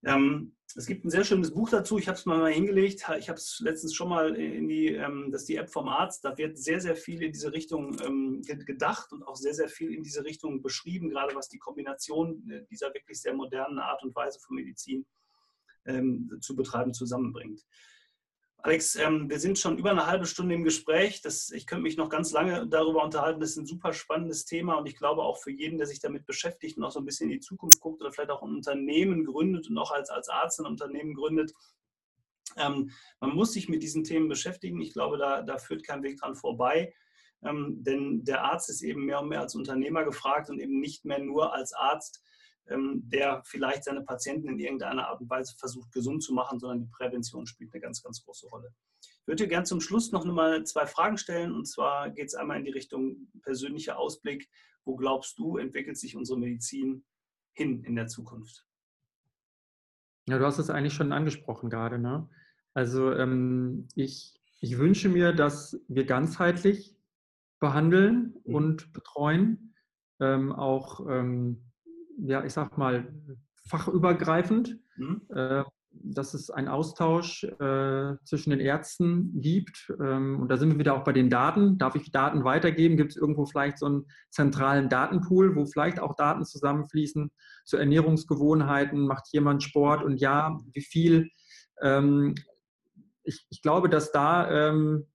Ähm, 0.04 0.56
es 0.76 0.86
gibt 0.86 1.04
ein 1.04 1.10
sehr 1.10 1.24
schönes 1.24 1.54
Buch 1.54 1.70
dazu. 1.70 1.98
Ich 1.98 2.08
habe 2.08 2.18
es 2.18 2.26
mal 2.26 2.52
hingelegt. 2.52 3.06
Ich 3.18 3.30
habe 3.30 3.38
es 3.38 3.60
letztens 3.60 3.96
schon 3.96 4.10
mal 4.10 4.36
in 4.36 4.68
die, 4.68 4.94
ähm, 4.94 5.30
das 5.32 5.42
ist 5.42 5.50
die 5.50 5.56
App 5.56 5.70
vom 5.70 5.88
Arzt. 5.88 6.24
Da 6.24 6.38
wird 6.38 6.58
sehr, 6.58 6.80
sehr 6.80 6.96
viel 6.96 7.24
in 7.24 7.32
diese 7.32 7.52
Richtung 7.52 7.98
ähm, 8.06 8.42
gedacht 8.44 9.12
und 9.12 9.24
auch 9.24 9.36
sehr, 9.36 9.54
sehr 9.54 9.68
viel 9.68 9.94
in 9.94 10.04
diese 10.04 10.24
Richtung 10.24 10.62
beschrieben, 10.62 11.10
gerade 11.10 11.36
was 11.36 11.50
die 11.50 11.58
Kombination 11.58 12.48
äh, 12.50 12.66
dieser 12.70 12.94
wirklich 12.94 13.20
sehr 13.20 13.34
modernen 13.34 13.80
Art 13.80 14.04
und 14.04 14.16
Weise 14.16 14.40
von 14.40 14.56
Medizin 14.56 15.06
ähm, 15.86 16.38
zu 16.40 16.56
betreiben 16.56 16.94
zusammenbringt. 16.94 17.66
Alex, 18.62 18.96
ähm, 18.98 19.30
wir 19.30 19.40
sind 19.40 19.58
schon 19.58 19.78
über 19.78 19.92
eine 19.92 20.06
halbe 20.06 20.26
Stunde 20.26 20.54
im 20.54 20.66
Gespräch. 20.66 21.22
Das, 21.22 21.50
ich 21.52 21.66
könnte 21.66 21.84
mich 21.84 21.96
noch 21.96 22.10
ganz 22.10 22.32
lange 22.34 22.68
darüber 22.68 23.04
unterhalten. 23.06 23.40
Das 23.40 23.52
ist 23.52 23.58
ein 23.58 23.66
super 23.66 23.94
spannendes 23.94 24.44
Thema 24.44 24.76
und 24.76 24.86
ich 24.86 24.98
glaube 24.98 25.24
auch 25.24 25.38
für 25.38 25.52
jeden, 25.52 25.78
der 25.78 25.88
sich 25.88 26.02
damit 26.02 26.26
beschäftigt 26.26 26.78
und 26.78 26.84
auch 26.84 26.92
so 26.92 27.00
ein 27.00 27.06
bisschen 27.06 27.30
in 27.30 27.38
die 27.38 27.40
Zukunft 27.40 27.80
guckt 27.80 28.02
oder 28.02 28.12
vielleicht 28.12 28.32
auch 28.32 28.44
ein 28.44 28.56
Unternehmen 28.56 29.24
gründet 29.24 29.70
und 29.70 29.78
auch 29.78 29.92
als, 29.92 30.10
als 30.10 30.28
Arzt 30.28 30.60
ein 30.60 30.66
Unternehmen 30.66 31.14
gründet, 31.14 31.54
ähm, 32.58 32.92
man 33.22 33.34
muss 33.34 33.54
sich 33.54 33.70
mit 33.70 33.82
diesen 33.82 34.04
Themen 34.04 34.28
beschäftigen. 34.28 34.82
Ich 34.82 34.92
glaube, 34.92 35.18
da, 35.18 35.42
da 35.42 35.58
führt 35.58 35.86
kein 35.86 36.04
Weg 36.04 36.20
dran 36.20 36.36
vorbei. 36.36 36.94
Ähm, 37.42 37.82
denn 37.84 38.26
der 38.26 38.44
Arzt 38.44 38.70
ist 38.70 38.82
eben 38.82 39.06
mehr 39.06 39.22
und 39.22 39.30
mehr 39.30 39.40
als 39.40 39.56
Unternehmer 39.56 40.04
gefragt 40.04 40.50
und 40.50 40.60
eben 40.60 40.82
nicht 40.82 41.06
mehr 41.06 41.20
nur 41.20 41.54
als 41.54 41.72
Arzt 41.72 42.22
der 42.72 43.42
vielleicht 43.46 43.84
seine 43.84 44.02
Patienten 44.02 44.50
in 44.50 44.60
irgendeiner 44.60 45.08
Art 45.08 45.22
und 45.22 45.30
Weise 45.30 45.56
versucht, 45.58 45.92
gesund 45.92 46.24
zu 46.24 46.34
machen, 46.34 46.60
sondern 46.60 46.80
die 46.80 46.92
Prävention 46.92 47.46
spielt 47.46 47.74
eine 47.74 47.82
ganz, 47.82 48.02
ganz 48.02 48.24
große 48.24 48.48
Rolle. 48.48 48.74
Ich 49.02 49.28
würde 49.28 49.44
dir 49.44 49.50
gerne 49.50 49.66
zum 49.66 49.82
Schluss 49.82 50.12
noch 50.12 50.26
mal 50.26 50.64
zwei 50.66 50.86
Fragen 50.86 51.18
stellen. 51.18 51.54
Und 51.54 51.68
zwar 51.68 52.10
geht 52.10 52.28
es 52.28 52.36
einmal 52.36 52.58
in 52.58 52.66
die 52.66 52.72
Richtung 52.72 53.28
persönlicher 53.44 53.98
Ausblick. 53.98 54.50
Wo 54.86 54.96
glaubst 54.96 55.38
du, 55.38 55.58
entwickelt 55.58 55.98
sich 55.98 56.16
unsere 56.16 56.40
Medizin 56.40 57.06
hin 57.54 57.84
in 57.84 57.96
der 57.96 58.08
Zukunft? 58.08 58.66
Ja, 60.28 60.38
du 60.38 60.46
hast 60.46 60.60
es 60.60 60.70
eigentlich 60.70 60.94
schon 60.94 61.12
angesprochen 61.12 61.70
gerade. 61.70 62.00
Ne? 62.00 62.30
Also 62.74 63.12
ähm, 63.14 63.88
ich, 63.96 64.40
ich 64.62 64.78
wünsche 64.78 65.10
mir, 65.10 65.34
dass 65.34 65.80
wir 65.88 66.06
ganzheitlich 66.06 66.96
behandeln 67.60 68.36
mhm. 68.46 68.56
und 68.56 68.94
betreuen, 68.94 69.76
ähm, 70.20 70.52
auch 70.52 71.08
ähm, 71.10 71.69
ja, 72.22 72.44
ich 72.44 72.54
sag 72.54 72.78
mal, 72.78 73.08
fachübergreifend, 73.68 74.78
mhm. 74.98 75.22
äh, 75.30 75.64
dass 75.92 76.34
es 76.34 76.50
einen 76.50 76.68
Austausch 76.68 77.44
äh, 77.44 78.16
zwischen 78.24 78.52
den 78.52 78.60
Ärzten 78.60 79.42
gibt. 79.42 79.92
Ähm, 80.00 80.40
und 80.40 80.50
da 80.50 80.58
sind 80.58 80.72
wir 80.72 80.80
wieder 80.80 80.96
auch 80.96 81.04
bei 81.04 81.14
den 81.14 81.30
Daten. 81.30 81.78
Darf 81.78 81.96
ich 81.96 82.12
Daten 82.12 82.44
weitergeben? 82.44 82.98
Gibt 82.98 83.12
es 83.12 83.18
irgendwo 83.18 83.46
vielleicht 83.46 83.80
so 83.80 83.86
einen 83.86 84.06
zentralen 84.30 84.90
Datenpool, 84.90 85.56
wo 85.56 85.66
vielleicht 85.66 86.00
auch 86.00 86.16
Daten 86.16 86.46
zusammenfließen 86.46 87.32
zu 87.66 87.78
Ernährungsgewohnheiten? 87.78 89.08
Macht 89.08 89.28
jemand 89.32 89.64
Sport 89.64 90.04
und 90.04 90.18
ja, 90.18 90.58
wie 90.74 90.82
viel? 90.82 91.30
Ähm, 91.82 92.36
ich, 93.24 93.46
ich, 93.50 93.62
glaube, 93.62 93.90
dass 93.90 94.12
da 94.12 94.70
ähm, 94.70 95.08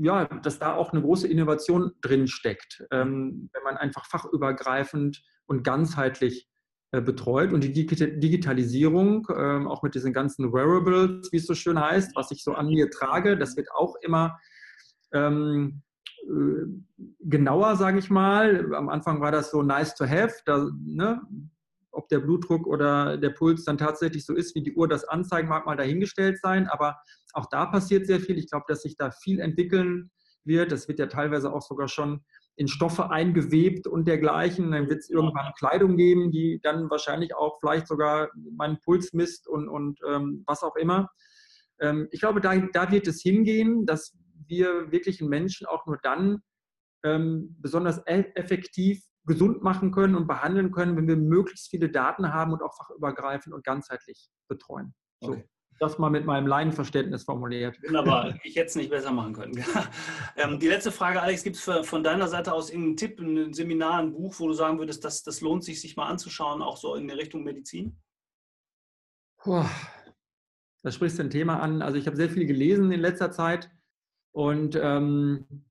ja, 0.00 0.26
dass 0.26 0.58
da 0.58 0.74
auch 0.74 0.92
eine 0.92 1.02
große 1.02 1.26
Innovation 1.26 1.92
drin 2.02 2.26
steckt, 2.26 2.84
ähm, 2.90 3.48
wenn 3.52 3.62
man 3.62 3.76
einfach 3.76 4.06
fachübergreifend 4.06 5.22
und 5.46 5.64
ganzheitlich 5.64 6.48
äh, 6.92 7.00
betreut. 7.00 7.52
Und 7.52 7.64
die 7.64 7.72
Digitalisierung, 7.72 9.26
ähm, 9.36 9.66
auch 9.66 9.82
mit 9.82 9.94
diesen 9.94 10.12
ganzen 10.12 10.52
Wearables, 10.52 11.30
wie 11.32 11.38
es 11.38 11.46
so 11.46 11.54
schön 11.54 11.80
heißt, 11.80 12.14
was 12.14 12.30
ich 12.30 12.44
so 12.44 12.52
an 12.52 12.68
mir 12.68 12.90
trage, 12.90 13.36
das 13.36 13.56
wird 13.56 13.68
auch 13.72 13.96
immer 14.02 14.38
ähm, 15.12 15.82
äh, 16.22 16.66
genauer, 17.20 17.76
sage 17.76 17.98
ich 17.98 18.10
mal. 18.10 18.72
Am 18.74 18.88
Anfang 18.88 19.20
war 19.20 19.32
das 19.32 19.50
so 19.50 19.62
nice 19.62 19.94
to 19.94 20.06
have, 20.06 20.34
da, 20.46 20.70
ne, 20.84 21.20
ob 21.90 22.08
der 22.08 22.20
Blutdruck 22.20 22.66
oder 22.66 23.16
der 23.16 23.30
Puls 23.30 23.64
dann 23.64 23.78
tatsächlich 23.78 24.24
so 24.24 24.34
ist, 24.34 24.54
wie 24.54 24.62
die 24.62 24.74
Uhr 24.74 24.88
das 24.88 25.04
anzeigen 25.04 25.48
mag, 25.48 25.66
mal 25.66 25.76
dahingestellt 25.76 26.38
sein. 26.40 26.68
Aber 26.68 26.96
auch 27.32 27.46
da 27.50 27.66
passiert 27.66 28.06
sehr 28.06 28.20
viel. 28.20 28.38
Ich 28.38 28.50
glaube, 28.50 28.66
dass 28.68 28.82
sich 28.82 28.96
da 28.96 29.10
viel 29.10 29.40
entwickeln 29.40 30.10
wird. 30.44 30.72
Das 30.72 30.88
wird 30.88 30.98
ja 30.98 31.06
teilweise 31.06 31.52
auch 31.52 31.62
sogar 31.62 31.88
schon 31.88 32.24
in 32.56 32.68
Stoffe 32.68 33.10
eingewebt 33.10 33.86
und 33.86 34.06
dergleichen. 34.06 34.70
Dann 34.70 34.88
wird 34.88 35.00
es 35.00 35.10
irgendwann 35.10 35.52
Kleidung 35.58 35.96
geben, 35.96 36.30
die 36.30 36.60
dann 36.62 36.88
wahrscheinlich 36.90 37.34
auch 37.34 37.58
vielleicht 37.60 37.88
sogar 37.88 38.28
meinen 38.56 38.78
Puls 38.80 39.12
misst 39.12 39.48
und, 39.48 39.68
und 39.68 39.98
ähm, 40.08 40.44
was 40.46 40.62
auch 40.62 40.76
immer. 40.76 41.10
Ähm, 41.80 42.08
ich 42.12 42.20
glaube, 42.20 42.40
da, 42.40 42.56
da 42.56 42.90
wird 42.90 43.06
es 43.06 43.20
hingehen, 43.22 43.86
dass 43.86 44.16
wir 44.46 44.92
wirklich 44.92 45.20
einen 45.20 45.30
Menschen 45.30 45.66
auch 45.66 45.86
nur 45.86 45.98
dann 46.02 46.42
ähm, 47.02 47.56
besonders 47.60 47.98
e-, 48.06 48.32
effektiv 48.34 49.02
gesund 49.26 49.62
machen 49.62 49.90
können 49.90 50.14
und 50.14 50.26
behandeln 50.26 50.70
können, 50.70 50.96
wenn 50.96 51.08
wir 51.08 51.16
möglichst 51.16 51.70
viele 51.70 51.88
Daten 51.90 52.32
haben 52.32 52.52
und 52.52 52.62
auch 52.62 52.76
fachübergreifend 52.76 53.54
und 53.54 53.64
ganzheitlich 53.64 54.28
betreuen. 54.48 54.94
So. 55.20 55.32
Okay. 55.32 55.48
Das 55.80 55.98
mal 55.98 56.10
mit 56.10 56.24
meinem 56.24 56.46
Laienverständnis 56.46 57.24
formuliert. 57.24 57.76
Wunderbar, 57.84 58.38
ich 58.44 58.56
hätte 58.56 58.66
es 58.66 58.76
nicht 58.76 58.90
besser 58.90 59.12
machen 59.12 59.32
können. 59.32 59.64
ähm, 60.36 60.58
die 60.58 60.68
letzte 60.68 60.92
Frage, 60.92 61.20
Alex, 61.20 61.42
gibt 61.42 61.56
es 61.56 61.86
von 61.86 62.02
deiner 62.02 62.28
Seite 62.28 62.52
aus 62.52 62.70
irgendeinen 62.70 62.96
Tipp, 62.96 63.20
ein 63.20 63.52
Seminar, 63.52 64.00
ein 64.00 64.12
Buch, 64.12 64.34
wo 64.38 64.48
du 64.48 64.54
sagen 64.54 64.78
würdest, 64.78 65.04
das, 65.04 65.22
das 65.22 65.40
lohnt 65.40 65.64
sich, 65.64 65.80
sich 65.80 65.96
mal 65.96 66.06
anzuschauen, 66.06 66.62
auch 66.62 66.76
so 66.76 66.94
in 66.94 67.08
der 67.08 67.16
Richtung 67.16 67.42
Medizin? 67.42 67.98
Puh, 69.38 69.64
da 70.82 70.90
sprichst 70.90 71.18
du 71.18 71.22
ein 71.22 71.30
Thema 71.30 71.60
an. 71.60 71.82
Also 71.82 71.98
ich 71.98 72.06
habe 72.06 72.16
sehr 72.16 72.30
viel 72.30 72.46
gelesen 72.46 72.92
in 72.92 73.00
letzter 73.00 73.30
Zeit 73.30 73.70
und 74.32 74.78
ähm, 74.80 75.64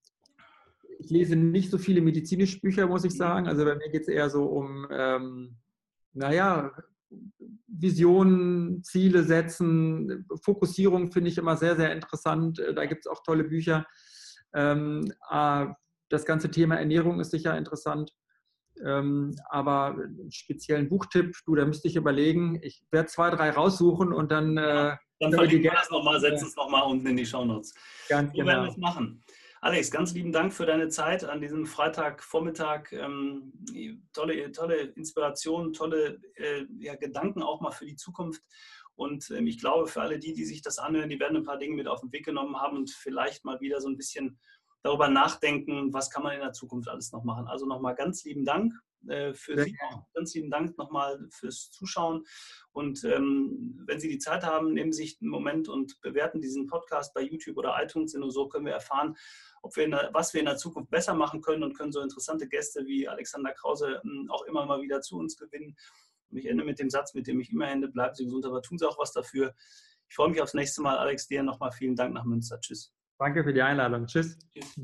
ich 1.00 1.10
lese 1.10 1.36
nicht 1.36 1.70
so 1.70 1.78
viele 1.78 2.02
medizinische 2.02 2.60
Bücher, 2.60 2.88
muss 2.88 3.04
ich 3.04 3.14
mhm. 3.14 3.18
sagen. 3.18 3.48
Also 3.48 3.66
bei 3.66 3.76
mir 3.76 3.90
geht 3.90 4.04
es 4.04 4.08
eher 4.08 4.30
so 4.30 4.46
um, 4.46 4.88
ähm, 4.92 5.58
naja, 6.14 6.72
Visionen, 7.68 8.84
Ziele 8.84 9.24
setzen, 9.24 10.26
Fokussierung 10.44 11.12
finde 11.12 11.30
ich 11.30 11.38
immer 11.38 11.58
sehr, 11.58 11.76
sehr 11.76 11.92
interessant. 11.92 12.62
Da 12.76 12.86
gibt 12.86 13.06
es 13.06 13.12
auch 13.12 13.24
tolle 13.24 13.44
Bücher. 13.44 13.86
Ähm, 14.54 15.12
das 16.10 16.26
ganze 16.26 16.52
Thema 16.52 16.76
Ernährung 16.76 17.20
ist 17.20 17.32
sicher 17.32 17.58
interessant. 17.58 18.12
Ähm, 18.84 19.36
aber 19.50 19.96
einen 19.96 20.32
speziellen 20.32 20.90
Buchtipp, 20.90 21.36
du, 21.46 21.56
da 21.56 21.66
müsste 21.66 21.88
ich 21.88 21.96
überlegen. 21.96 22.60
Ich 22.64 22.84
werde 22.92 23.08
zwei, 23.08 23.30
drei 23.30 23.52
raussuchen 23.52 24.12
und 24.12 24.32
dann. 24.32 24.58
Äh, 24.58 24.96
dann 25.20 25.32
verlinken 25.32 25.64
wir 25.64 25.72
das 25.72 25.90
nochmal, 25.90 26.20
setzen 26.20 26.48
es 26.48 26.56
nochmal 26.56 26.84
unten 26.84 27.08
in 27.08 27.18
die 27.18 27.26
Shownotes. 27.26 27.74
Ganz 28.10 28.32
so 28.32 28.38
genau. 28.38 28.48
werden 28.48 28.64
wir 28.64 28.72
es 28.72 28.78
machen. 28.78 29.24
Alex, 29.64 29.92
ganz 29.92 30.14
lieben 30.14 30.34
Dank 30.34 30.52
für 30.52 30.66
deine 30.66 30.90
Zeit 30.90 31.24
an 31.24 31.40
diesem 31.40 31.66
Freitagvormittag. 31.66 32.92
Ähm, 32.92 33.54
tolle, 34.12 34.52
tolle 34.52 34.76
Inspiration, 34.98 35.72
tolle 35.72 36.20
äh, 36.36 36.66
ja, 36.80 36.96
Gedanken 36.96 37.42
auch 37.42 37.62
mal 37.62 37.72
für 37.72 37.86
die 37.86 37.96
Zukunft. 37.96 38.42
Und 38.96 39.32
ähm, 39.32 39.48
ich 39.48 39.62
glaube, 39.62 39.88
für 39.88 40.02
alle 40.02 40.20
die, 40.20 40.34
die 40.34 40.44
sich 40.44 40.62
das 40.62 40.80
anhören, 40.80 41.08
die 41.08 41.18
werden 41.18 41.38
ein 41.38 41.46
paar 41.46 41.58
Dinge 41.58 41.78
mit 41.78 41.88
auf 41.88 42.02
den 42.02 42.12
Weg 42.12 42.26
genommen 42.26 42.60
haben 42.60 42.76
und 42.76 42.92
vielleicht 42.92 43.46
mal 43.46 43.62
wieder 43.62 43.80
so 43.80 43.88
ein 43.88 43.96
bisschen 43.96 44.38
darüber 44.84 45.08
nachdenken, 45.08 45.94
was 45.94 46.10
kann 46.10 46.24
man 46.24 46.34
in 46.34 46.42
der 46.42 46.54
Zukunft 46.54 46.90
alles 46.90 47.12
noch 47.12 47.24
machen. 47.24 47.48
Also 47.48 47.66
nochmal 47.66 47.96
ganz 47.96 48.24
lieben 48.26 48.46
Dank 48.46 48.74
äh, 49.08 49.34
für 49.34 49.56
Sehr 49.56 49.66
Sie. 49.66 49.74
Gerne. 49.74 50.06
Ganz 50.14 50.34
lieben 50.34 50.52
Dank 50.52 50.78
nochmal 50.78 51.26
fürs 51.32 51.72
Zuschauen. 51.72 52.26
Und 52.72 53.04
ähm, 53.06 53.82
wenn 53.86 54.00
Sie 54.00 54.10
die 54.10 54.18
Zeit 54.20 54.44
haben, 54.44 54.74
nehmen 54.74 54.92
Sie 54.92 55.04
sich 55.04 55.22
einen 55.22 55.32
Moment 55.32 55.70
und 55.70 56.00
bewerten 56.02 56.42
diesen 56.42 56.68
Podcast 56.68 57.14
bei 57.14 57.22
YouTube 57.22 57.58
oder 57.58 57.82
iTunes. 57.82 58.14
Nur 58.14 58.32
so 58.32 58.48
können 58.48 58.66
wir 58.66 58.74
erfahren, 58.74 59.16
ob 59.62 59.76
wir 59.78 59.90
der, 59.90 60.10
was 60.14 60.34
wir 60.34 60.42
in 60.42 60.48
der 60.48 60.58
Zukunft 60.58 60.92
besser 60.92 61.14
machen 61.14 61.42
können 61.42 61.64
und 61.64 61.78
können 61.78 61.94
so 61.94 62.02
interessante 62.02 62.48
Gäste 62.48 62.86
wie 62.86 63.08
Alexander 63.08 63.54
Krause 63.54 64.02
ähm, 64.04 64.28
auch 64.30 64.44
immer 64.44 64.66
mal 64.66 64.82
wieder 64.82 65.02
zu 65.02 65.18
uns 65.18 65.38
gewinnen. 65.38 65.76
Und 66.30 66.38
ich 66.38 66.46
ende 66.48 66.66
mit 66.66 66.80
dem 66.80 66.90
Satz, 66.90 67.14
mit 67.14 67.28
dem 67.28 67.40
ich 67.40 67.52
immer 67.52 67.70
ende, 67.70 67.88
bleiben 67.88 68.16
Sie 68.16 68.26
gesund, 68.26 68.46
aber 68.46 68.62
tun 68.62 68.78
Sie 68.78 68.88
auch 68.88 68.98
was 68.98 69.14
dafür. 69.14 69.54
Ich 70.10 70.16
freue 70.16 70.30
mich 70.30 70.42
aufs 70.42 70.54
nächste 70.54 70.82
Mal. 70.82 70.98
Alex, 70.98 71.28
dir 71.28 71.42
nochmal 71.42 71.72
vielen 71.72 71.96
Dank 71.96 72.14
nach 72.14 72.26
Münster. 72.26 72.60
Tschüss. 72.60 72.94
Danke 73.24 73.42
für 73.42 73.54
die 73.54 73.62
Einladung. 73.62 74.06
Tschüss. 74.06 74.38
Tschüss. 74.54 74.82